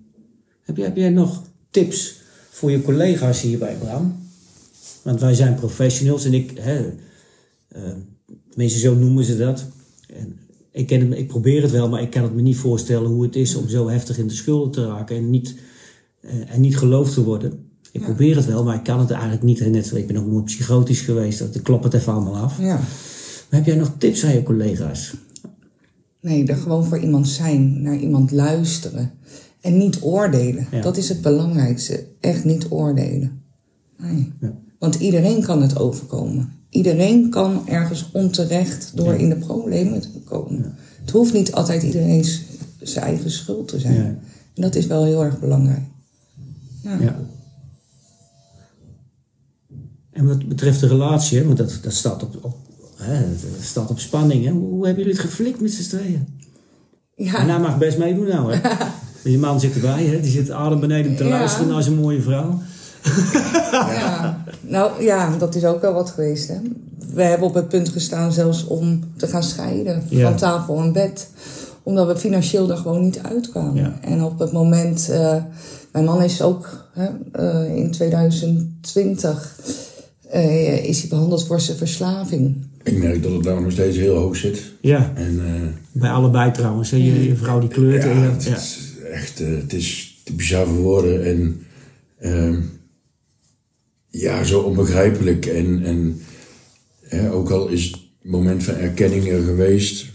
Heb 0.64 0.78
jij, 0.78 0.86
heb 0.86 0.96
jij 0.96 1.10
nog 1.10 1.44
tips 1.70 2.22
voor 2.50 2.72
je 2.72 2.82
collega's 2.82 3.42
hier 3.42 3.58
bij 3.58 3.76
Bram? 3.80 4.16
Want 5.02 5.20
wij 5.20 5.34
zijn 5.34 5.56
professionals 5.56 6.26
en 6.26 6.34
ik, 6.34 6.52
hè, 6.60 6.86
tenminste 8.50 8.80
zo 8.80 8.96
noemen 8.96 9.24
ze 9.24 9.38
dat. 9.38 9.66
En 10.08 10.38
ik, 10.72 10.88
ken 10.88 11.10
het, 11.10 11.20
ik 11.20 11.28
probeer 11.28 11.62
het 11.62 11.72
wel, 11.72 11.90
maar 11.90 12.02
ik 12.02 12.10
kan 12.10 12.24
het 12.24 12.36
me 12.36 12.42
niet 12.42 12.58
voorstellen 12.58 13.10
hoe 13.10 13.24
het 13.24 13.36
is 13.36 13.56
om 13.56 13.70
zo 13.70 13.90
heftig 13.90 14.18
in 14.18 14.28
de 14.28 14.34
schulden 14.34 14.72
te 14.72 14.86
raken 14.86 15.16
en 15.16 15.30
niet, 15.30 15.56
eh, 16.22 16.54
en 16.54 16.62
niet 16.62 16.78
geloofd 16.78 17.14
te 17.14 17.24
worden. 17.24 17.70
Ik 17.92 18.02
probeer 18.02 18.36
het 18.36 18.46
wel, 18.46 18.64
maar 18.64 18.76
ik 18.76 18.84
kan 18.84 19.00
het 19.00 19.12
eigenlijk 19.12 19.44
niet. 19.44 19.72
Net, 19.72 19.96
ik 19.96 20.08
ben 20.08 20.18
ook 20.18 20.28
nooit 20.28 20.46
psychotisch 20.46 21.02
geweest, 21.02 21.40
dat 21.40 21.56
ik 21.56 21.64
klop 21.64 21.84
het 21.84 21.94
even 21.94 22.14
allemaal 22.14 22.36
af. 22.36 22.60
ja. 22.60 22.80
Maar 23.50 23.60
heb 23.60 23.66
jij 23.66 23.76
nog 23.76 23.94
tips 23.98 24.26
aan 24.26 24.34
je 24.34 24.44
collega's? 24.44 25.14
Nee, 26.22 26.46
er 26.46 26.56
gewoon 26.56 26.86
voor 26.86 27.00
iemand 27.00 27.28
zijn, 27.28 27.82
naar 27.82 27.98
iemand 27.98 28.32
luisteren. 28.32 29.12
En 29.62 29.78
niet 29.78 30.02
oordelen. 30.02 30.68
Ja. 30.72 30.82
Dat 30.82 30.98
is 30.98 31.10
het 31.10 31.22
belangrijkste. 31.22 32.08
Echt 32.20 32.46
niet 32.46 32.66
oordelen. 32.70 33.42
Nee. 33.98 34.32
Want 34.80 34.96
iedereen 34.96 35.42
kan 35.42 35.62
het 35.62 35.80
overkomen. 35.80 36.54
Iedereen 36.72 37.30
kan 37.30 37.68
ergens 37.68 38.10
onterecht 38.12 38.92
door 38.96 39.14
in 39.14 39.30
de 39.30 39.36
problemen 39.36 40.02
te 40.02 40.20
komen. 40.24 40.76
Het 41.02 41.10
hoeft 41.10 41.34
niet 41.34 41.52
altijd 41.52 41.84
iedereen 41.84 42.26
zijn 42.80 43.06
eigen 43.06 43.32
schuld 43.32 43.68
te 43.68 43.80
zijn. 43.80 43.96
Ja. 43.96 44.02
En 44.54 44.62
dat 44.62 44.76
is 44.76 44.88
wel 44.88 45.04
heel 45.04 45.24
erg 45.24 45.40
belangrijk. 45.40 45.84
Ja. 46.84 47.20
En 50.12 50.28
wat 50.28 50.48
betreft 50.48 50.80
de 50.80 50.88
relatie, 50.88 51.44
want 51.44 51.58
dat, 51.58 51.80
dat 51.82 51.94
staat, 51.94 52.24
op, 52.24 52.38
op, 52.42 52.58
hè, 52.96 53.20
dat 53.30 53.62
staat 53.62 53.90
op 53.90 54.00
spanning. 54.00 54.46
Hè. 54.46 54.52
Hoe, 54.52 54.70
hoe 54.70 54.86
hebben 54.86 55.04
jullie 55.04 55.20
het 55.20 55.30
geflikt 55.30 55.62
met 55.62 55.72
z'n 55.72 55.90
tweeën? 55.98 56.28
Ja. 57.16 57.40
En 57.40 57.50
hij 57.50 57.60
mag 57.60 57.78
best 57.78 57.98
meedoen 57.98 58.28
nou. 58.28 58.54
Hè. 58.54 58.60
Je 59.32 59.38
man 59.38 59.60
zit 59.60 59.74
erbij, 59.74 60.06
hè. 60.06 60.22
die 60.22 60.32
zit 60.32 60.52
adem 60.52 60.80
beneden 60.80 61.16
te 61.16 61.24
luisteren 61.24 61.68
naar 61.68 61.84
zijn 61.84 61.96
mooie 61.96 62.22
vrouw. 62.22 62.62
Ja. 63.72 64.44
Nou 64.62 65.04
ja, 65.04 65.38
dat 65.38 65.56
is 65.56 65.66
ook 65.66 65.82
wel 65.82 65.94
wat 65.94 66.10
geweest. 66.10 66.48
Hè? 66.48 66.56
We 67.14 67.24
hebben 67.24 67.48
op 67.48 67.54
het 67.54 67.68
punt 67.70 67.90
gestaan 67.90 68.32
zelfs 68.34 68.66
om 68.68 69.04
te 69.18 69.28
gaan 69.28 69.44
scheiden 69.44 70.04
Ja. 70.10 70.28
van 70.30 70.38
tafel 70.38 70.78
en 70.82 70.92
bed. 70.94 71.30
Omdat 71.84 72.08
we 72.08 72.18
financieel 72.18 72.70
er 72.72 72.78
gewoon 72.78 73.02
niet 73.02 73.20
uitkwamen. 73.24 73.76
Ja. 73.76 73.98
En 74.02 74.24
op 74.24 74.40
het 74.40 74.52
moment, 74.52 75.10
eh, 75.10 75.36
mijn 75.92 76.06
man 76.06 76.22
is 76.24 76.42
ook 76.42 76.88
hè, 76.94 77.08
eh, 77.32 77.76
in 77.76 77.92
2020 77.92 79.60
eh, 80.30 80.86
is 80.86 81.00
hij 81.00 81.10
behandeld 81.10 81.48
voor 81.48 81.62
zijn 81.62 81.78
verslaving. 81.78 82.66
Ik 82.84 82.98
merk 82.98 83.24
dat 83.24 83.32
het 83.32 83.44
daar 83.44 83.62
nog 83.62 83.72
steeds 83.72 83.98
heel 83.98 84.16
hoog 84.16 84.36
zit. 84.36 84.62
Ja, 84.82 85.12
En 85.16 85.40
eh, 85.46 85.62
bij 85.92 86.10
allebei 86.10 86.52
trouwens. 86.52 86.92
Hè. 86.92 86.98
Je, 86.98 87.24
je 87.28 87.36
vrouw 87.36 87.60
die 87.60 87.70
kleurt. 87.70 88.04
en 88.04 88.10
ja, 88.10 88.24
je- 88.24 88.30
het 88.32 88.44
ja. 88.44 88.56
is 88.56 88.80
echt, 89.12 89.40
het 89.40 89.74
is 89.74 90.18
te 90.24 90.34
bizar 90.34 90.66
voor 90.68 90.78
woorden. 90.82 91.26
En 91.26 91.62
ehm, 92.20 92.56
ja, 94.12 94.44
zo 94.44 94.60
onbegrijpelijk. 94.60 95.46
En, 95.46 95.84
en 95.84 96.22
hè, 97.02 97.32
ook 97.32 97.50
al 97.50 97.68
is 97.68 97.86
het 97.86 98.00
moment 98.22 98.64
van 98.64 98.76
erkenning 98.76 99.28
er 99.28 99.44
geweest, 99.44 100.06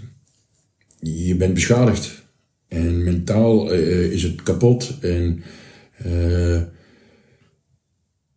je 1.00 1.36
bent 1.36 1.54
beschadigd. 1.54 2.24
En 2.68 3.04
mentaal 3.04 3.72
eh, 3.72 4.12
is 4.12 4.22
het 4.22 4.42
kapot. 4.42 4.98
En 5.00 5.42
eh, 5.96 6.60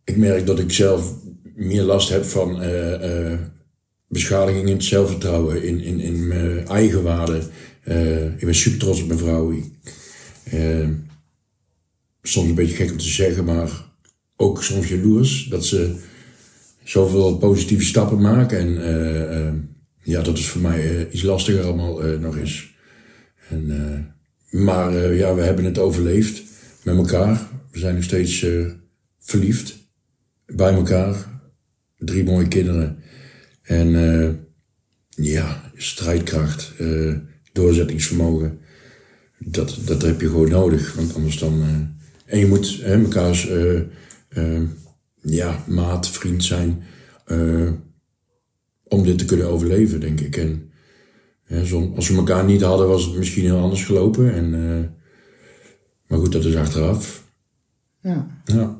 ik 0.04 0.16
merk 0.16 0.46
dat 0.46 0.58
ik 0.58 0.72
zelf 0.72 1.14
meer 1.54 1.82
last 1.82 2.08
heb 2.08 2.24
van 2.24 2.62
eh, 2.62 3.38
beschadiging 4.08 4.68
in 4.68 4.74
het 4.74 4.84
zelfvertrouwen, 4.84 5.62
in, 5.62 5.80
in, 5.80 6.00
in 6.00 6.26
mijn 6.26 6.66
eigenwaarde. 6.66 7.42
Eh, 7.82 8.24
ik 8.24 8.44
ben 8.44 8.54
super 8.54 8.78
trots 8.78 9.02
op 9.02 9.06
mijn 9.06 9.18
vrouw. 9.18 9.54
Soms 12.22 12.48
een 12.48 12.54
beetje 12.54 12.76
gek 12.76 12.90
om 12.90 12.96
te 12.96 13.08
zeggen, 13.08 13.44
maar 13.44 13.89
ook 14.40 14.62
soms 14.62 14.88
jaloers 14.88 15.46
dat 15.50 15.64
ze 15.66 15.94
zoveel 16.84 17.36
positieve 17.36 17.84
stappen 17.84 18.20
maken. 18.20 18.58
En 18.58 18.82
eh, 18.82 19.46
eh, 19.46 19.54
ja, 20.02 20.22
dat 20.22 20.38
is 20.38 20.48
voor 20.48 20.60
mij 20.60 20.96
eh, 20.96 21.12
iets 21.14 21.22
lastiger 21.22 21.64
allemaal 21.64 22.04
eh, 22.04 22.18
nog 22.18 22.36
eens. 22.36 22.74
En, 23.48 23.70
eh, 23.70 24.60
maar 24.60 24.94
eh, 24.94 25.18
ja, 25.18 25.34
we 25.34 25.42
hebben 25.42 25.64
het 25.64 25.78
overleefd 25.78 26.42
met 26.82 26.96
elkaar. 26.96 27.48
We 27.70 27.78
zijn 27.78 27.94
nog 27.94 28.04
steeds 28.04 28.42
eh, 28.42 28.66
verliefd 29.18 29.76
bij 30.46 30.72
elkaar. 30.74 31.14
Drie 31.98 32.24
mooie 32.24 32.48
kinderen. 32.48 32.98
En 33.62 33.94
eh, 33.94 34.30
ja, 35.24 35.70
strijdkracht, 35.74 36.72
eh, 36.78 37.14
doorzettingsvermogen. 37.52 38.58
Dat, 39.38 39.78
dat 39.84 40.02
heb 40.02 40.20
je 40.20 40.26
gewoon 40.28 40.50
nodig. 40.50 40.94
Want 40.94 41.14
anders 41.14 41.38
dan. 41.38 41.62
eh, 41.62 41.98
en 42.32 42.38
je 42.38 42.46
moet 42.46 42.80
hè, 42.82 42.98
mekaars 42.98 43.48
eh, 44.30 44.56
eh, 44.56 44.62
ja, 45.22 45.64
maat, 45.66 46.08
vriend 46.08 46.44
zijn. 46.44 46.82
eh, 47.24 47.70
om 48.84 49.02
dit 49.04 49.18
te 49.18 49.24
kunnen 49.24 49.48
overleven, 49.48 50.00
denk 50.00 50.20
ik. 50.20 50.36
En 50.36 51.66
zo- 51.66 51.92
als 51.96 52.08
we 52.08 52.16
elkaar 52.16 52.44
niet 52.44 52.62
hadden, 52.62 52.88
was 52.88 53.04
het 53.04 53.16
misschien 53.16 53.44
heel 53.44 53.58
anders 53.60 53.84
gelopen. 53.84 54.34
En, 54.34 54.54
eh, 54.54 54.88
maar 56.08 56.18
goed, 56.18 56.32
dat 56.32 56.44
is 56.44 56.56
achteraf. 56.56 57.24
Ja. 58.00 58.26
Ja. 58.44 58.78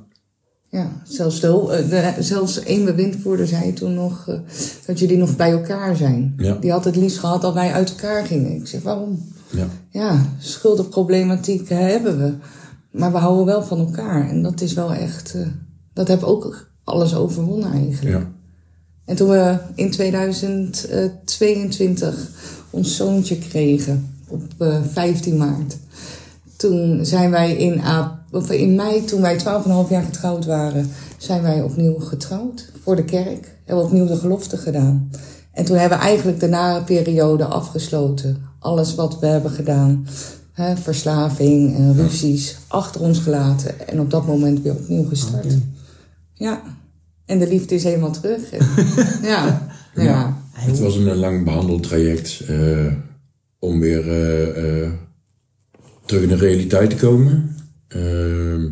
Ja, 0.70 1.02
zelfs, 1.04 1.40
de, 1.40 1.46
hul- 1.46 1.74
eh, 1.74 1.88
de, 2.16 2.22
zelfs 2.22 2.62
één 2.62 2.84
bewindvoerder 2.84 3.46
zei 3.46 3.72
toen 3.72 3.94
nog 3.94 4.24
dat 4.86 4.98
jullie 4.98 5.16
nog 5.16 5.36
bij 5.36 5.50
elkaar 5.50 5.96
zijn. 5.96 6.34
Ja. 6.36 6.54
Die 6.54 6.70
had 6.70 6.84
het 6.84 6.96
liefst 6.96 7.18
gehad 7.18 7.42
dat 7.42 7.54
wij 7.54 7.72
uit 7.72 7.90
elkaar 7.90 8.26
gingen. 8.26 8.56
Ik 8.56 8.66
zeg, 8.66 8.82
waarom? 8.82 9.32
Ja. 9.50 9.68
Ja, 9.90 10.34
schuldenproblematiek 10.38 11.68
hebben 11.68 12.18
we. 12.18 12.34
Maar 12.90 13.12
we 13.12 13.18
houden 13.18 13.46
wel 13.46 13.62
van 13.62 13.78
elkaar. 13.78 14.28
En 14.28 14.42
dat 14.42 14.60
is 14.60 14.72
wel 14.72 14.92
echt... 14.92 15.34
eh, 15.34 15.46
dat 15.92 16.08
heb 16.08 16.22
ook 16.22 16.70
alles 16.84 17.14
overwonnen 17.14 17.72
eigenlijk. 17.72 18.16
Ja. 18.16 18.30
En 19.04 19.16
toen 19.16 19.28
we 19.28 19.56
in 19.74 19.90
2022 19.90 22.28
ons 22.70 22.96
zoontje 22.96 23.38
kregen, 23.38 24.14
op 24.28 24.42
eh, 24.58 24.76
15 24.92 25.36
maart. 25.36 25.78
Toen 26.56 27.04
zijn 27.04 27.30
wij 27.30 27.56
in, 27.56 27.82
of 28.30 28.50
in 28.50 28.74
mei, 28.74 29.04
toen 29.04 29.20
wij 29.20 29.38
12,5 29.38 29.44
jaar 29.90 30.02
getrouwd 30.02 30.46
waren, 30.46 30.90
zijn 31.16 31.42
wij 31.42 31.62
opnieuw 31.62 31.98
getrouwd 31.98 32.72
voor 32.82 32.96
de 32.96 33.04
kerk. 33.04 33.58
Hebben 33.64 33.84
we 33.84 33.90
opnieuw 33.90 34.06
de 34.06 34.16
gelofte 34.16 34.56
gedaan. 34.56 35.10
En 35.52 35.64
toen 35.64 35.76
hebben 35.76 35.98
we 35.98 36.04
eigenlijk 36.04 36.40
de 36.40 36.48
nare 36.48 36.84
periode 36.84 37.44
afgesloten 37.44 38.48
alles 38.60 38.94
wat 38.94 39.18
we 39.18 39.26
hebben 39.26 39.50
gedaan, 39.50 40.06
hè, 40.60 40.76
verslaving 40.76 41.76
en 41.76 41.94
ruzies, 41.94 42.56
achter 42.66 43.00
ons 43.00 43.18
gelaten. 43.18 43.88
En 43.88 44.00
op 44.00 44.10
dat 44.10 44.26
moment 44.26 44.62
weer 44.62 44.72
opnieuw 44.72 45.04
gestart. 45.04 45.44
Oké. 45.44 45.60
Ja. 46.34 46.62
En 47.24 47.38
de 47.38 47.48
liefde 47.48 47.74
is 47.74 47.84
helemaal 47.84 48.12
terug. 48.12 48.50
En- 48.52 48.66
ja. 49.22 49.68
ja. 49.94 50.42
Het 50.52 50.78
was 50.78 50.96
een 50.96 51.16
lang 51.16 51.44
behandeld 51.44 51.82
traject 51.82 52.40
eh, 52.48 52.92
om 53.58 53.80
weer 53.80 54.08
eh, 54.08 54.82
eh, 54.82 54.90
terug 56.04 56.22
in 56.22 56.28
de 56.28 56.36
realiteit 56.36 56.90
te 56.90 56.96
komen. 56.96 57.56
Ehm, 57.88 58.68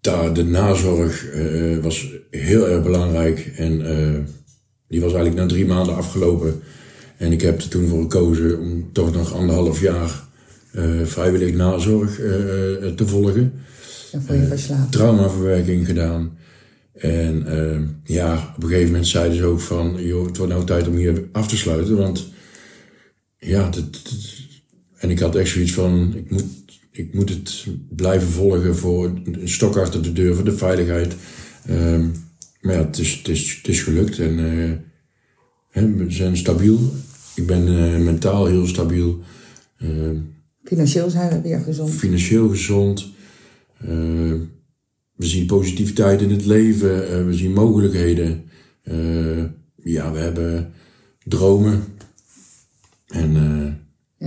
daar 0.00 0.32
de 0.34 0.44
nazorg 0.44 1.26
eh, 1.26 1.78
was 1.78 2.08
heel 2.30 2.68
erg 2.68 2.82
belangrijk 2.82 3.52
en 3.56 3.86
eh, 3.86 4.18
die 4.88 5.00
was 5.00 5.12
eigenlijk 5.12 5.42
na 5.42 5.46
drie 5.46 5.66
maanden 5.66 5.96
afgelopen. 5.96 6.62
En 7.22 7.32
ik 7.32 7.40
heb 7.40 7.60
er 7.60 7.68
toen 7.68 7.88
voor 7.88 8.02
gekozen 8.02 8.58
om 8.60 8.92
toch 8.92 9.12
nog 9.12 9.32
anderhalf 9.34 9.80
jaar 9.80 10.24
eh, 10.72 11.02
vrijwillig 11.04 11.54
nazorg 11.54 12.20
eh, 12.20 12.86
eh, 12.86 12.94
te 12.94 13.06
volgen 13.06 13.52
En 14.12 14.22
voor 14.22 14.34
je 14.34 14.46
verslaving. 14.46 14.90
traumaverwerking 14.90 15.86
gedaan. 15.86 16.36
En 16.94 17.46
ja, 18.04 18.52
op 18.56 18.62
een 18.62 18.68
gegeven 18.68 18.90
moment 18.90 19.06
zeiden 19.06 19.36
ze 19.38 19.44
ook 19.44 19.60
van, 19.60 19.96
joh, 20.04 20.26
het 20.26 20.36
wordt 20.36 20.52
nou 20.52 20.64
tijd 20.64 20.88
om 20.88 20.96
hier 20.96 21.28
af 21.32 21.48
te 21.48 21.56
sluiten, 21.56 21.96
want 21.96 22.28
ja, 23.38 23.68
dit- 23.70 24.02
en 24.96 25.10
ik 25.10 25.18
had 25.18 25.36
echt 25.36 25.50
zoiets 25.50 25.72
van, 25.72 26.12
ik 26.16 26.30
moet, 26.30 26.44
ik 26.90 27.14
moet 27.14 27.28
het 27.28 27.66
blijven 27.96 28.28
volgen 28.28 28.76
voor 28.76 29.04
een 29.24 29.48
stok 29.48 29.76
achter 29.76 30.02
de 30.02 30.12
deur 30.12 30.34
voor 30.34 30.44
de 30.44 30.56
veiligheid. 30.56 31.16
Ehm, 31.66 32.06
maar 32.60 32.74
ja, 32.74 32.84
het 32.86 32.98
is, 32.98 33.12
het 33.14 33.28
is, 33.28 33.54
het 33.56 33.68
is 33.68 33.82
gelukt 33.82 34.18
en 34.18 34.38
hè, 35.70 35.92
we 35.94 36.04
zijn 36.10 36.36
stabiel. 36.36 36.92
Ik 37.34 37.46
ben 37.46 37.66
eh, 37.68 37.98
mentaal 38.04 38.46
heel 38.46 38.66
stabiel. 38.66 39.18
Ehm, 39.78 40.16
Financieel 40.64 41.10
zijn 41.10 41.30
we 41.30 41.40
weer 41.48 41.60
gezond. 41.60 41.90
financieel 41.90 42.48
gezond. 42.48 43.08
Eh, 43.78 43.88
we 45.12 45.26
zien 45.26 45.46
positiviteit 45.46 46.20
in 46.20 46.30
het 46.30 46.44
leven. 46.46 47.08
eh, 47.18 47.24
we 47.26 47.34
zien 47.34 47.52
mogelijkheden. 47.52 48.44
Eh, 48.82 49.44
ja, 49.76 50.12
we 50.12 50.18
hebben 50.18 50.72
dromen. 51.24 51.84
En 53.06 53.36
eh 53.36 53.72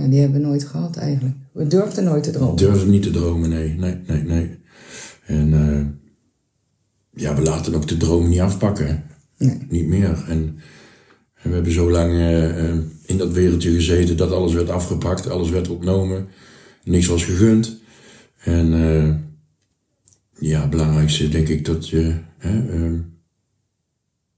Ja, 0.02 0.08
die 0.08 0.20
hebben 0.20 0.40
we 0.40 0.46
nooit 0.46 0.64
gehad 0.64 0.96
eigenlijk. 0.96 1.34
We 1.52 1.66
durfden 1.66 2.04
nooit 2.04 2.22
te 2.22 2.30
dromen. 2.30 2.56
durven 2.56 2.90
niet 2.90 3.02
te 3.02 3.10
dromen, 3.10 3.48
nee, 3.48 3.74
nee, 3.74 3.96
nee, 4.06 4.22
nee. 4.22 4.58
En 5.26 5.50
ja, 7.10 7.34
we 7.34 7.42
laten 7.42 7.74
ook 7.74 7.88
de 7.88 7.96
dromen 7.96 8.30
niet 8.30 8.40
afpakken. 8.40 9.02
Nee. 9.38 9.58
Niet 9.68 9.86
meer. 9.86 10.24
En, 10.28 10.58
en 11.34 11.48
we 11.48 11.54
hebben 11.54 11.72
zo 11.72 11.90
lang 11.90 12.12
in 13.06 13.18
dat 13.18 13.32
wereldje 13.32 13.70
gezeten 13.70 14.16
dat 14.16 14.32
alles 14.32 14.52
werd 14.52 14.70
afgepakt, 14.70 15.28
alles 15.28 15.50
werd 15.50 15.68
ontnomen, 15.68 16.28
niks 16.84 17.06
was 17.06 17.24
gegund. 17.24 17.78
En 18.36 18.72
eh, 18.72 19.14
ja, 20.38 20.60
het 20.60 20.70
belangrijkste 20.70 21.28
denk 21.28 21.48
ik 21.48 21.64
dat 21.64 21.88
je 21.88 22.14
hè, 22.38 22.68
eh, 22.68 22.92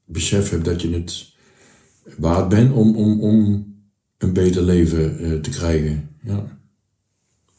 besef 0.04 0.50
hebt 0.50 0.64
dat 0.64 0.82
je 0.82 0.92
het 0.92 1.32
waard 2.18 2.48
bent 2.48 2.72
om, 2.72 2.96
om, 2.96 3.20
om 3.20 3.66
een 4.18 4.32
beter 4.32 4.62
leven 4.62 5.18
eh, 5.18 5.32
te 5.32 5.50
krijgen. 5.50 6.08
Ja, 6.22 6.58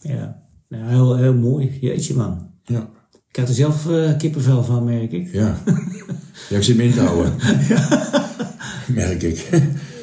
Ja, 0.02 0.42
nou, 0.68 0.90
heel, 0.90 1.18
heel 1.18 1.34
mooi. 1.34 1.78
Jeetje 1.82 2.16
man. 2.16 2.52
ja, 2.66 2.90
Ik 3.30 3.36
had 3.36 3.48
er 3.48 3.54
zelf 3.54 3.90
eh, 3.90 4.18
kippenvel 4.18 4.64
van, 4.64 4.84
merk 4.84 5.12
ik. 5.12 5.32
ja. 5.32 5.58
Ja, 6.50 6.58
ik 6.58 6.64
zit 6.64 6.78
me 6.78 6.84
in 6.84 6.92
te 6.92 7.00
houden. 7.00 7.34
Merk 9.02 9.24
ik. 9.24 9.50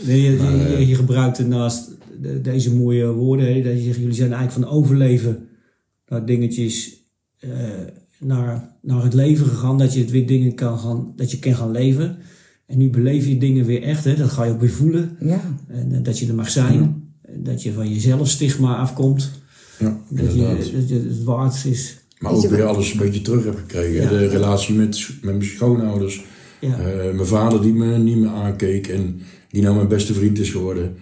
Nee, 0.06 0.20
je, 0.22 0.36
Maar, 0.36 0.56
je, 0.56 0.64
eh, 0.64 0.88
je 0.88 0.94
gebruikt 0.94 1.38
er 1.38 1.46
naast 1.48 1.90
de- 2.20 2.40
deze 2.40 2.74
mooie 2.74 3.06
woorden, 3.12 3.46
hè, 3.54 3.62
dat 3.62 3.72
je 3.72 3.82
zegt, 3.82 3.98
jullie 3.98 4.14
zijn 4.14 4.32
eigenlijk 4.32 4.66
van 4.66 4.76
overleven 4.78 5.48
naar 6.08 6.26
dingetjes, 6.26 7.04
eh, 7.38 7.50
naar, 8.20 8.76
naar 8.82 9.02
het 9.02 9.14
leven 9.14 9.46
gegaan, 9.46 9.78
dat 9.78 9.94
je 9.94 10.00
het 10.00 10.10
weer 10.10 10.26
dingen 10.26 10.54
kan 10.54 10.78
gaan, 10.78 11.12
dat 11.16 11.30
je 11.30 11.38
kan 11.38 11.54
gaan 11.54 11.70
leven. 11.70 12.16
En 12.66 12.78
nu 12.78 12.90
beleef 12.90 13.26
je 13.26 13.38
dingen 13.38 13.64
weer 13.64 13.82
echt, 13.82 14.04
hè, 14.04 14.14
dat 14.16 14.30
ga 14.30 14.44
je 14.44 14.52
ook 14.52 14.60
weer 14.60 14.70
voelen. 14.70 15.16
Ja. 15.20 15.40
En 15.68 15.92
eh, 15.92 16.02
dat 16.02 16.18
je 16.18 16.26
er 16.26 16.34
mag 16.34 16.50
zijn, 16.50 17.02
dat 17.36 17.62
je 17.62 17.72
van 17.72 17.92
jezelf 17.92 18.28
stigma 18.28 18.76
afkomt, 18.76 19.30
Ja, 19.78 20.00
dat 20.10 20.34
je, 20.34 20.70
dat 20.76 20.88
je 20.88 20.94
het 21.08 21.22
waard 21.24 21.64
is. 21.64 21.98
Maar 22.18 22.32
ook 22.32 22.46
weer 22.46 22.64
alles 22.64 22.92
een 22.92 22.98
beetje 22.98 23.22
terug 23.22 23.44
heb 23.44 23.56
gekregen. 23.56 24.02
Ja. 24.02 24.08
De 24.08 24.26
relatie 24.26 24.74
met, 24.74 25.08
met 25.22 25.34
mijn 25.34 25.44
schoonouders. 25.44 26.24
Ja. 26.60 26.78
Eh, 26.78 27.14
mijn 27.14 27.26
vader 27.26 27.62
die 27.62 27.72
me 27.72 27.98
niet 27.98 28.16
meer 28.16 28.28
aankeek 28.30 28.86
en 28.86 29.20
die 29.56 29.64
nou 29.64 29.76
mijn 29.76 29.88
beste 29.88 30.14
vriend 30.14 30.38
is 30.38 30.50
geworden. 30.50 30.96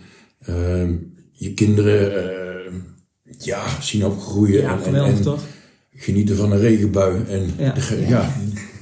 Ehm, 0.45 0.93
je 1.33 1.55
kinderen 1.55 2.13
eh, 2.17 2.73
ja, 3.39 3.81
zien 3.81 4.05
opgroeien 4.05 4.61
Ja, 4.61 4.83
en, 4.83 4.95
en, 4.95 5.23
toch? 5.23 5.43
genieten 5.95 6.37
van 6.37 6.53
een 6.53 6.59
regenbui. 6.59 7.23
En 7.29 7.51
Ja. 7.59 7.73
de, 7.73 7.81
ge- 7.81 8.05
ja. 8.09 8.33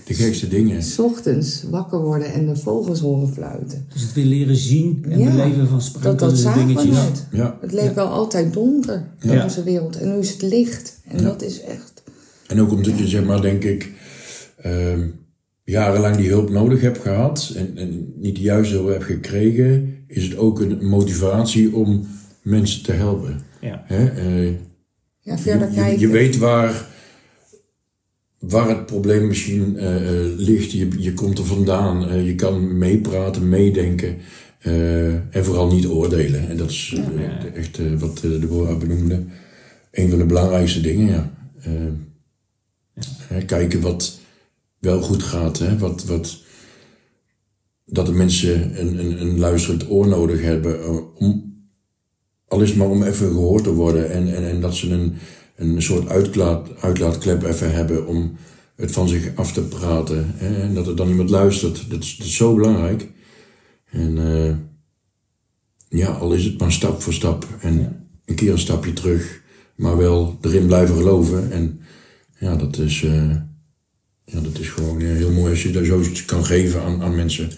de 0.06 0.14
gekste 0.14 0.48
dingen. 0.48 0.82
S 0.82 0.98
ochtends 0.98 1.62
wakker 1.70 1.98
worden 2.00 2.32
en 2.32 2.46
de 2.46 2.56
vogels 2.56 3.00
horen 3.00 3.32
fluiten. 3.32 3.86
Dus 3.92 4.02
het 4.02 4.12
weer 4.12 4.24
leren 4.24 4.56
zien 4.56 5.04
en 5.08 5.18
Ja, 5.18 5.30
beleven 5.30 5.66
van 5.68 5.76
Dat, 5.76 5.82
sprankelende 5.84 6.52
dingetjes. 6.54 6.96
nooit. 6.96 7.26
Ja. 7.32 7.58
Het 7.60 7.72
leek 7.72 7.94
wel 7.94 8.06
altijd 8.08 8.52
donker 8.52 9.08
in 9.20 9.30
Ja. 9.32 9.42
onze 9.44 9.62
wereld. 9.62 9.96
En 9.98 10.08
nu 10.12 10.18
is 10.18 10.30
het 10.30 10.42
licht. 10.42 11.00
En 11.04 11.22
dat 11.24 11.42
is 11.42 11.60
echt... 11.60 12.02
En 12.46 12.60
ook 12.60 12.70
omdat 12.72 12.98
je, 12.98 13.06
zeg 13.08 13.24
maar, 13.24 13.40
denk 13.42 13.64
ik, 13.64 13.90
ehm, 14.56 15.08
jarenlang 15.64 16.16
die 16.16 16.28
hulp 16.28 16.50
nodig 16.50 16.80
hebt 16.80 16.98
gehad 16.98 17.52
en, 17.56 17.76
en 17.76 18.12
niet 18.16 18.34
de 18.36 18.42
juiste 18.42 18.74
hulp 18.74 18.88
hebt 18.88 19.04
gekregen, 19.04 19.96
is 20.06 20.24
het 20.24 20.36
ook 20.36 20.60
een 20.60 20.86
motivatie 20.86 21.74
om 21.74 22.06
mensen 22.42 22.82
te 22.82 22.92
helpen. 22.92 23.40
Ja. 23.60 23.82
Hè? 23.86 24.06
Eh, 24.08 24.52
Ja, 25.20 25.38
verder 25.38 25.68
je, 25.68 25.74
kijken. 25.74 26.00
je 26.00 26.08
weet 26.08 26.36
waar, 26.38 26.86
waar 28.38 28.68
het 28.68 28.86
probleem 28.86 29.26
misschien 29.26 29.76
eh, 29.76 29.96
eh, 29.96 30.30
ligt. 30.36 30.72
Je, 30.72 30.88
je 30.98 31.12
komt 31.14 31.38
er 31.38 31.44
vandaan. 31.46 32.08
Eh, 32.08 32.26
je 32.26 32.34
kan 32.34 32.78
meepraten, 32.78 33.48
meedenken. 33.48 34.16
eh, 34.58 35.12
en 35.36 35.44
vooral 35.44 35.72
niet 35.72 35.86
oordelen. 35.86 36.48
En 36.48 36.56
dat 36.56 36.70
is 36.70 36.94
de- 37.16 37.48
echt 37.54 37.98
wat 37.98 38.20
eh, 38.24 38.30
Deborah 38.40 38.78
benoemde. 38.78 39.22
Een 39.90 40.08
van 40.10 40.18
de 40.18 40.24
belangrijkste 40.26 40.80
dingen, 40.80 41.06
ja. 41.06 41.30
Hè, 43.28 43.44
kijken 43.44 43.80
wat 43.80 44.20
wel 44.82 45.00
goed 45.00 45.22
gaat. 45.22 45.58
Hè? 45.58 45.78
Wat, 45.78 46.04
wat, 46.04 46.38
dat 47.84 48.06
de 48.06 48.12
mensen 48.12 48.80
een, 48.80 48.98
een, 48.98 49.20
een 49.20 49.38
luisterend 49.38 49.90
oor 49.90 50.08
nodig 50.08 50.42
hebben. 50.42 50.82
eh, 50.82 50.96
om, 51.16 51.54
al 52.48 52.60
is 52.60 52.68
het 52.68 52.78
maar 52.78 52.88
om 52.88 53.02
even 53.02 53.26
gehoord 53.28 53.64
te 53.64 53.72
worden. 53.72 54.10
En, 54.10 54.34
en, 54.34 54.48
en 54.48 54.60
dat 54.60 54.74
ze 54.74 54.90
een, 54.90 55.14
een 55.56 55.82
soort 55.82 56.08
uitlaat, 56.08 56.80
uitlaatklep 56.80 57.42
even 57.42 57.72
hebben 57.74 58.06
om 58.06 58.36
het 58.76 58.92
van 58.92 59.08
zich 59.08 59.36
af 59.36 59.52
te 59.52 59.62
praten. 59.62 60.24
Hè? 60.34 60.62
En 60.62 60.74
dat 60.74 60.86
er 60.86 60.96
dan 60.96 61.08
iemand 61.08 61.30
luistert. 61.30 61.90
Dat 61.90 62.02
is, 62.02 62.16
dat 62.16 62.26
is 62.26 62.36
zo 62.36 62.54
belangrijk. 62.54 63.10
En 63.90 64.18
eh, 64.18 64.56
ja, 65.98 66.08
al 66.08 66.32
is 66.32 66.44
het 66.44 66.58
maar 66.58 66.72
stap 66.72 67.02
voor 67.02 67.12
stap. 67.12 67.46
En 67.60 68.06
een 68.24 68.34
keer 68.34 68.52
een 68.52 68.58
stapje 68.58 68.92
terug. 68.92 69.40
Maar 69.76 69.96
wel 69.96 70.38
erin 70.40 70.66
blijven 70.66 70.96
geloven. 70.96 71.52
En 71.52 71.80
ja, 72.38 72.56
dat 72.56 72.78
is, 72.78 73.02
eh, 73.04 73.36
ja, 74.32 74.40
dat 74.40 74.58
is 74.58 74.68
gewoon 74.68 75.00
eh, 75.00 75.06
heel 75.06 75.30
mooi 75.30 75.50
als 75.50 75.62
je 75.62 75.70
dat 75.70 75.84
zoiets 75.84 76.24
kan 76.24 76.44
geven 76.44 76.82
aan, 76.82 77.02
aan 77.02 77.14
mensen. 77.14 77.50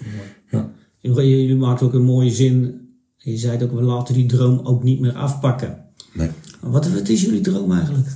Ja. 0.50 0.70
Jullie 1.00 1.40
jullie 1.40 1.56
maakten 1.56 1.87
ook 1.87 1.94
een 1.94 2.04
mooie 2.04 2.30
zin. 2.30 2.80
Je 3.16 3.37
zei 3.37 3.52
het 3.52 3.62
ook, 3.62 3.72
we 3.72 3.82
laten 3.82 4.14
die 4.14 4.26
droom 4.26 4.60
ook 4.62 4.82
niet 4.82 5.00
meer 5.00 5.12
afpakken. 5.12 5.84
Nee. 6.12 6.28
Wat, 6.60 6.88
wat 6.88 7.08
is 7.08 7.20
jullie 7.20 7.40
droom 7.40 7.72
eigenlijk? 7.72 8.08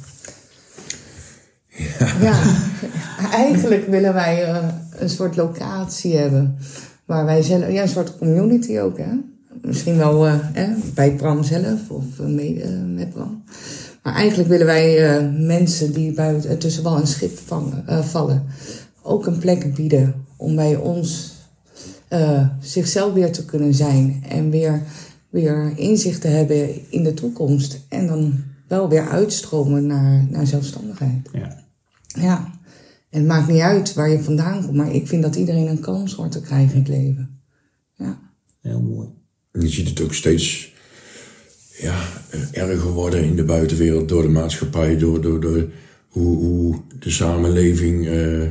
Ja, 2.21 2.43
eigenlijk 3.33 3.87
willen 3.87 4.15
wij 4.15 4.45
eh, 4.45 4.69
een 4.91 5.11
soort 5.11 5.37
locatie 5.37 6.17
hebben. 6.17 6.57
Waar 7.05 7.25
wij 7.25 7.43
zelf, 7.43 7.71
ja, 7.71 7.83
een 7.83 7.89
soort 7.89 8.19
community 8.19 8.79
ook, 8.79 8.99
hè. 8.99 9.11
Misschien 9.63 9.97
wel 9.97 10.27
eh, 10.27 10.35
hè, 10.41 10.75
bij 10.95 11.15
Bram 11.15 11.43
zelf 11.43 11.91
of 11.91 12.05
mede 12.19 12.63
eh, 12.63 12.71
met 12.95 13.11
Bram. 13.11 13.43
Maar 14.09 14.17
eigenlijk 14.17 14.49
willen 14.49 14.67
wij 14.67 15.17
eh, 15.17 15.47
mensen 15.47 15.93
die 15.93 16.13
buiten, 16.13 16.59
tussen 16.59 16.83
wal 16.83 17.01
en 17.01 17.07
schip 17.07 17.39
vangen, 17.39 17.87
eh, 17.87 18.05
vallen, 18.05 18.47
ook 19.03 19.27
een 19.27 19.39
plek 19.39 19.75
bieden 19.75 20.25
om 20.37 20.57
bij 20.57 20.77
ons 20.77 21.33
eh, 22.09 22.49
zichzelf 22.61 23.13
weer 23.13 23.33
te 23.33 23.45
kunnen 23.45 23.75
zijn. 23.75 24.25
En 24.29 24.51
weer, 24.51 24.83
weer 25.31 25.73
inzicht 25.77 26.21
te 26.21 26.29
hebben 26.29 26.91
in 26.91 27.03
de 27.03 27.15
toekomst. 27.15 27.81
En 27.89 28.07
dan 28.07 28.45
wel 28.69 28.89
weer 28.89 29.09
uitstromen 29.09 29.87
naar, 29.87 30.27
naar 30.31 30.47
zelfstandigheid. 30.47 31.29
Ja. 31.33 31.65
Ja, 32.07 32.53
en 33.11 33.19
het 33.19 33.29
maakt 33.29 33.49
niet 33.49 33.61
uit 33.61 33.95
waar 33.95 34.11
je 34.11 34.23
vandaan 34.23 34.65
komt, 34.65 34.77
maar 34.77 34.95
ik 34.95 35.07
vind 35.07 35.23
dat 35.23 35.37
iedereen 35.37 35.67
een 35.67 35.81
kans 35.81 36.15
hoort 36.15 36.33
te 36.33 36.41
krijgen 36.41 36.73
in 36.73 36.79
het 36.79 36.89
leven. 36.89 37.41
Ja, 37.95 38.19
Heel 38.61 38.81
mooi. 38.81 39.09
En 39.53 39.61
je 39.61 39.69
ziet 39.69 39.89
het 39.89 40.01
ook 40.01 40.15
steeds 40.15 40.75
ja, 41.81 42.25
eh, 42.31 42.63
erger 42.63 42.91
worden 42.91 43.25
in 43.25 43.37
de 43.37 43.45
buitenwereld 43.45 44.09
door 44.09 44.23
de 44.23 44.29
maatschappij, 44.29 44.99
door, 44.99 45.21
door, 45.21 45.41
door 45.41 45.69
hoe, 46.09 46.37
hoe 46.37 46.83
de 46.99 47.11
samenleving 47.11 48.07
eh, 48.09 48.49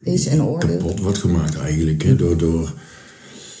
is 0.00 0.26
en 0.26 0.42
oordeel. 0.42 0.76
kapot 0.76 1.00
wordt 1.00 1.18
gemaakt 1.18 1.56
eigenlijk. 1.56 2.02
Hè? 2.02 2.16
Door, 2.16 2.36
door 2.36 2.72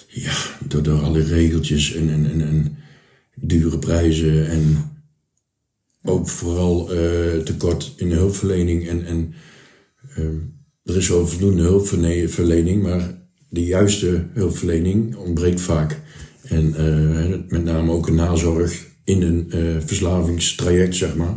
ja, 0.08 0.36
door, 0.68 0.82
door 0.82 1.00
alle 1.00 1.22
regeltjes 1.22 1.94
en, 1.94 2.10
en, 2.10 2.30
en, 2.30 2.40
en 2.40 2.76
dure 3.34 3.78
prijzen 3.78 4.48
en 4.48 4.76
ook 6.02 6.28
vooral 6.28 6.92
eh, 6.92 7.38
tekort 7.38 7.94
in 7.96 8.08
de 8.08 8.14
hulpverlening. 8.14 8.88
En, 8.88 9.06
en 9.06 9.34
ehm, 10.14 10.36
er 10.84 10.96
is 10.96 11.08
wel 11.08 11.26
voldoende 11.26 11.62
hulpverlening, 11.62 12.82
maar 12.82 13.18
de 13.48 13.64
juiste 13.64 14.26
hulpverlening 14.32 15.16
ontbreekt 15.16 15.60
vaak. 15.60 16.00
En 16.42 16.70
met 17.48 17.64
name 17.64 17.92
ook 17.92 18.08
een 18.08 18.14
nazorg 18.14 18.87
in 19.08 19.22
een 19.22 19.50
uh, 19.54 19.76
verslavingstraject, 19.80 20.94
zeg 20.94 21.16
maar, 21.16 21.34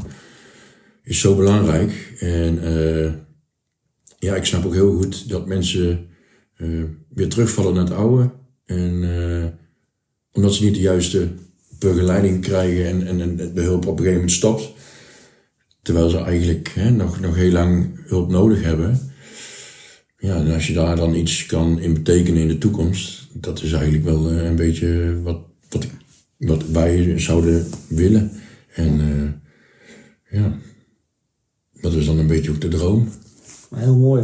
is 1.03 1.19
zo 1.19 1.35
belangrijk. 1.35 2.15
En 2.19 2.59
ja, 4.19 4.35
ik 4.35 4.45
snap 4.45 4.65
ook 4.65 4.73
heel 4.73 4.95
goed 4.95 5.29
dat 5.29 5.47
mensen 5.47 6.07
weer 7.09 7.29
terugvallen 7.29 7.73
naar 7.73 7.83
het 7.83 7.93
oude. 7.93 8.31
En 8.65 9.03
omdat 10.31 10.53
ze 10.53 10.63
niet 10.63 10.73
de 10.73 10.81
juiste 10.81 11.27
begeleiding 11.79 12.41
krijgen 12.41 13.07
en, 13.07 13.21
en, 13.21 13.35
de 13.53 13.61
hulp 13.61 13.85
op 13.85 13.91
een 13.91 13.97
gegeven 13.97 14.13
moment 14.13 14.31
stopt. 14.31 14.71
Terwijl 15.81 16.09
ze 16.09 16.17
eigenlijk 16.17 16.75
nog, 16.91 17.19
nog 17.19 17.35
heel 17.35 17.51
lang 17.51 17.99
hulp 18.07 18.29
nodig 18.29 18.63
hebben. 18.63 19.11
Ja, 20.17 20.35
en 20.35 20.53
als 20.53 20.67
je 20.67 20.73
daar 20.73 20.95
dan 20.95 21.15
iets 21.15 21.45
kan 21.45 21.79
in 21.79 21.93
betekenen 21.93 22.41
in 22.41 22.47
de 22.47 22.57
toekomst, 22.57 23.27
dat 23.33 23.61
is 23.63 23.71
eigenlijk 23.71 24.03
wel 24.03 24.29
eh, 24.29 24.43
een 24.43 24.55
beetje 24.55 25.21
wat, 25.23 25.39
wat, 25.69 25.87
wat 26.41 26.67
wij 26.67 27.19
zouden 27.19 27.65
willen. 27.87 28.31
En 28.73 28.99
uh, 28.99 29.29
ja, 30.41 30.57
dat 31.81 31.93
is 31.93 32.05
dan 32.05 32.17
een 32.17 32.27
beetje 32.27 32.51
ook 32.51 32.61
de 32.61 32.67
droom. 32.67 33.07
Heel 33.75 33.97
mooi. 33.97 34.23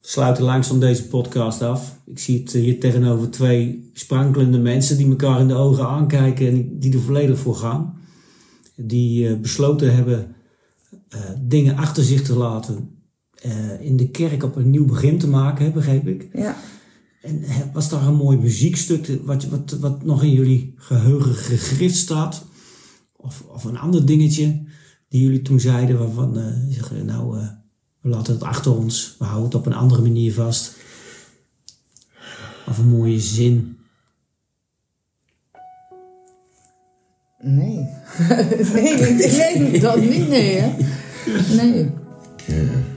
We 0.00 0.08
sluiten 0.08 0.44
langzaam 0.44 0.80
deze 0.80 1.08
podcast 1.08 1.62
af. 1.62 2.00
Ik 2.06 2.18
zie 2.18 2.40
het 2.40 2.52
hier 2.52 2.80
tegenover 2.80 3.30
twee 3.30 3.90
sprankelende 3.92 4.58
mensen 4.58 4.96
die 4.96 5.08
elkaar 5.08 5.40
in 5.40 5.48
de 5.48 5.54
ogen 5.54 5.86
aankijken 5.86 6.48
en 6.48 6.78
die 6.78 6.92
er 6.92 7.00
volledig 7.00 7.38
voor 7.38 7.54
gaan. 7.54 8.00
Die 8.76 9.28
uh, 9.28 9.36
besloten 9.40 9.94
hebben 9.94 10.34
uh, 11.14 11.20
dingen 11.40 11.76
achter 11.76 12.04
zich 12.04 12.22
te 12.22 12.36
laten. 12.36 12.90
Uh, 13.46 13.80
in 13.80 13.96
de 13.96 14.10
kerk 14.10 14.42
op 14.42 14.56
een 14.56 14.70
nieuw 14.70 14.84
begin 14.84 15.18
te 15.18 15.28
maken, 15.28 15.72
begreep 15.72 16.06
ik. 16.06 16.28
Ja. 16.32 16.56
En 17.22 17.44
was 17.72 17.88
daar 17.88 18.06
een 18.06 18.14
mooi 18.14 18.38
muziekstuk 18.38 19.18
wat, 19.24 19.44
wat, 19.44 19.70
wat 19.70 20.04
nog 20.04 20.22
in 20.22 20.32
jullie 20.32 20.74
geheugen 20.76 21.34
gegrift 21.34 21.96
staat? 21.96 22.44
Of, 23.16 23.44
of 23.48 23.64
een 23.64 23.78
ander 23.78 24.06
dingetje 24.06 24.62
die 25.08 25.22
jullie 25.22 25.42
toen 25.42 25.60
zeiden 25.60 25.98
waarvan 25.98 26.54
zeggen, 26.68 27.06
nou, 27.06 27.36
we 28.00 28.08
laten 28.08 28.34
het 28.34 28.42
achter 28.42 28.76
ons, 28.76 29.16
we 29.18 29.24
houden 29.24 29.44
het 29.46 29.54
op 29.54 29.66
een 29.66 29.74
andere 29.74 30.02
manier 30.02 30.34
vast. 30.34 30.76
Of 32.66 32.78
een 32.78 32.88
mooie 32.88 33.20
zin. 33.20 33.76
Nee. 37.38 37.88
nee, 38.72 39.80
dat 39.80 40.00
niet, 40.00 40.28
nee 40.28 40.58
hè. 40.58 40.76
Nee. 41.54 41.90
Ja. 42.46 42.91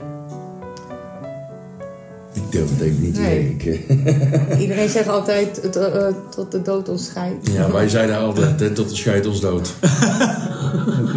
Ik 2.56 2.62
durf 2.66 2.78
het 2.78 2.80
even 2.88 3.02
niet 3.02 3.14
te 3.14 3.20
Nee. 3.20 3.56
denken. 3.58 3.78
Iedereen 4.62 4.88
zegt 4.88 5.08
altijd 5.08 5.62
het, 5.62 5.76
eh, 5.76 6.06
tot 6.30 6.52
de 6.52 6.62
dood 6.62 6.88
ons 6.88 7.04
scheidt. 7.04 7.50
Ja, 7.52 7.70
wij 7.72 7.88
zeiden 7.88 8.18
altijd, 8.18 8.62
eh, 8.62 8.68
tot 8.68 8.88
de 8.88 8.96
scheid 8.96 9.26
ons 9.26 9.40
dood. 9.40 9.74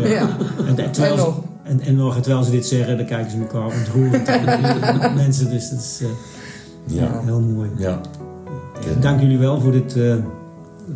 Ja. 0.04 0.30
En, 0.68 0.78
en, 0.78 0.92
terwijl 0.92 1.14
En 1.14 1.20
ze, 1.20 1.26
nog. 1.26 1.42
en, 1.64 1.80
en 1.82 1.96
nog, 1.96 2.16
en 2.16 2.22
terwijl 2.22 2.44
ze 2.44 2.52
dit 2.52 2.66
zeggen, 2.66 2.98
dan 2.98 3.06
kijken 3.06 3.32
ze 3.32 3.38
elkaar 3.38 3.66
ontroerend 3.66 4.28
aan. 4.28 5.16
Mensen, 5.24 5.50
dus 5.50 5.70
dat 5.70 5.80
is 5.80 6.00
eh, 6.02 6.08
Ja, 7.00 7.22
heel 7.26 7.40
mooi. 7.40 7.70
ja. 7.78 8.02
Dank 9.00 9.22
jullie 9.22 9.38
wel 9.38 9.62
voor 9.62 9.72
dit 9.72 9.96
eh, 9.98 10.14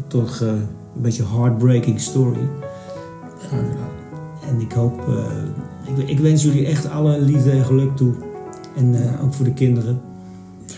toch 0.08 0.42
eh, 0.42 0.48
een 0.48 1.02
beetje 1.02 1.24
heartbreaking 1.36 2.00
story. 2.02 2.48
En 4.50 4.60
ik 4.62 4.72
hoop, 4.72 5.08
eh, 5.08 5.96
ik, 5.98 6.10
ik 6.10 6.20
wens 6.20 6.44
jullie 6.44 6.66
echt 6.66 6.90
alle 6.90 7.22
liefde 7.22 7.52
en 7.52 7.66
geluk 7.66 7.96
toe. 7.96 8.14
En 8.78 8.96
eh, 8.96 9.24
ook 9.24 9.34
voor 9.34 9.46
de 9.46 9.54
kinderen. 9.54 10.02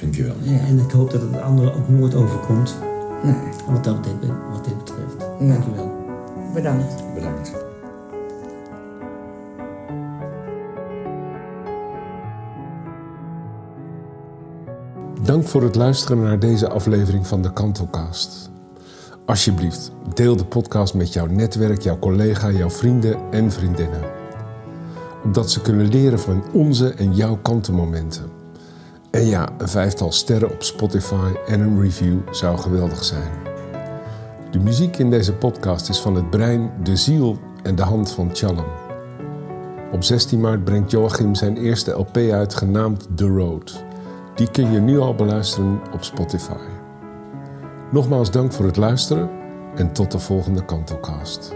Dankjewel. 0.02 0.36
En 0.68 0.80
ik 0.80 0.92
hoop 0.92 1.12
dat 1.12 1.22
het 1.22 1.42
anderen 1.42 1.74
ook 1.76 1.90
nooit 1.90 2.16
overkomt. 2.16 2.76
Nee, 3.24 3.36
Wat, 3.70 3.84
dat, 3.84 4.04
dit- 4.04 4.14
wat 4.52 4.66
dit 4.66 4.78
betreft. 4.78 5.16
Ja. 5.40 5.48
Dankjewel. 5.48 5.92
bedankt. 6.54 7.04
Bedankt. 7.14 7.52
Dank 15.24 15.48
voor 15.48 15.64
het 15.64 15.76
luisteren 15.76 16.24
naar 16.24 16.40
deze 16.40 16.70
aflevering 16.70 17.28
van 17.28 17.42
de 17.42 17.54
Kantelcast. 17.54 18.50
Alsjeblieft, 19.26 19.92
deel 20.14 20.36
de 20.36 20.46
podcast 20.46 20.94
met 20.94 21.14
jouw 21.14 21.26
netwerk, 21.26 21.82
jouw 21.82 22.00
collega, 22.00 22.52
jouw 22.52 22.70
vrienden 22.70 23.18
en 23.32 23.52
vriendinnen. 23.52 24.02
Opdat 25.24 25.52
ze 25.52 25.62
kunnen 25.62 25.88
leren 25.88 26.20
van 26.20 26.44
onze 26.54 26.90
en 26.90 27.16
jouw 27.16 27.38
kantelmomenten. 27.42 28.24
En 29.16 29.26
ja, 29.26 29.50
een 29.58 29.68
vijftal 29.68 30.12
sterren 30.12 30.52
op 30.52 30.64
Spotify 30.64 31.32
en 31.48 31.60
een 31.60 31.82
review 31.82 32.18
zou 32.32 32.58
geweldig 32.58 33.04
zijn. 33.04 33.32
De 34.52 34.60
muziek 34.60 34.98
in 34.98 35.10
deze 35.10 35.34
podcast 35.34 35.90
is 35.90 36.00
van 36.00 36.16
het 36.16 36.30
brein, 36.30 36.72
de 36.84 36.96
ziel 36.96 37.38
en 37.64 37.76
de 37.76 37.82
hand 37.82 38.12
van 38.12 38.30
Challam. 38.34 38.66
Op 39.92 40.04
16 40.04 40.40
maart 40.40 40.64
brengt 40.64 40.92
Joachim 40.92 41.36
zijn 41.36 41.58
eerste 41.58 41.92
LP 41.92 42.18
uit 42.18 42.56
genaamd 42.56 43.08
The 43.16 43.28
Road. 43.28 43.84
Die 44.36 44.52
kun 44.52 44.72
je 44.72 44.80
nu 44.80 45.00
al 45.00 45.16
beluisteren 45.16 45.80
op 45.94 46.04
Spotify. 46.04 46.66
Nogmaals 47.92 48.32
dank 48.32 48.54
voor 48.54 48.66
het 48.66 48.78
luisteren 48.78 49.30
en 49.76 49.94
tot 49.94 50.12
de 50.12 50.20
volgende 50.20 50.66
Kantelcast. 50.66 51.56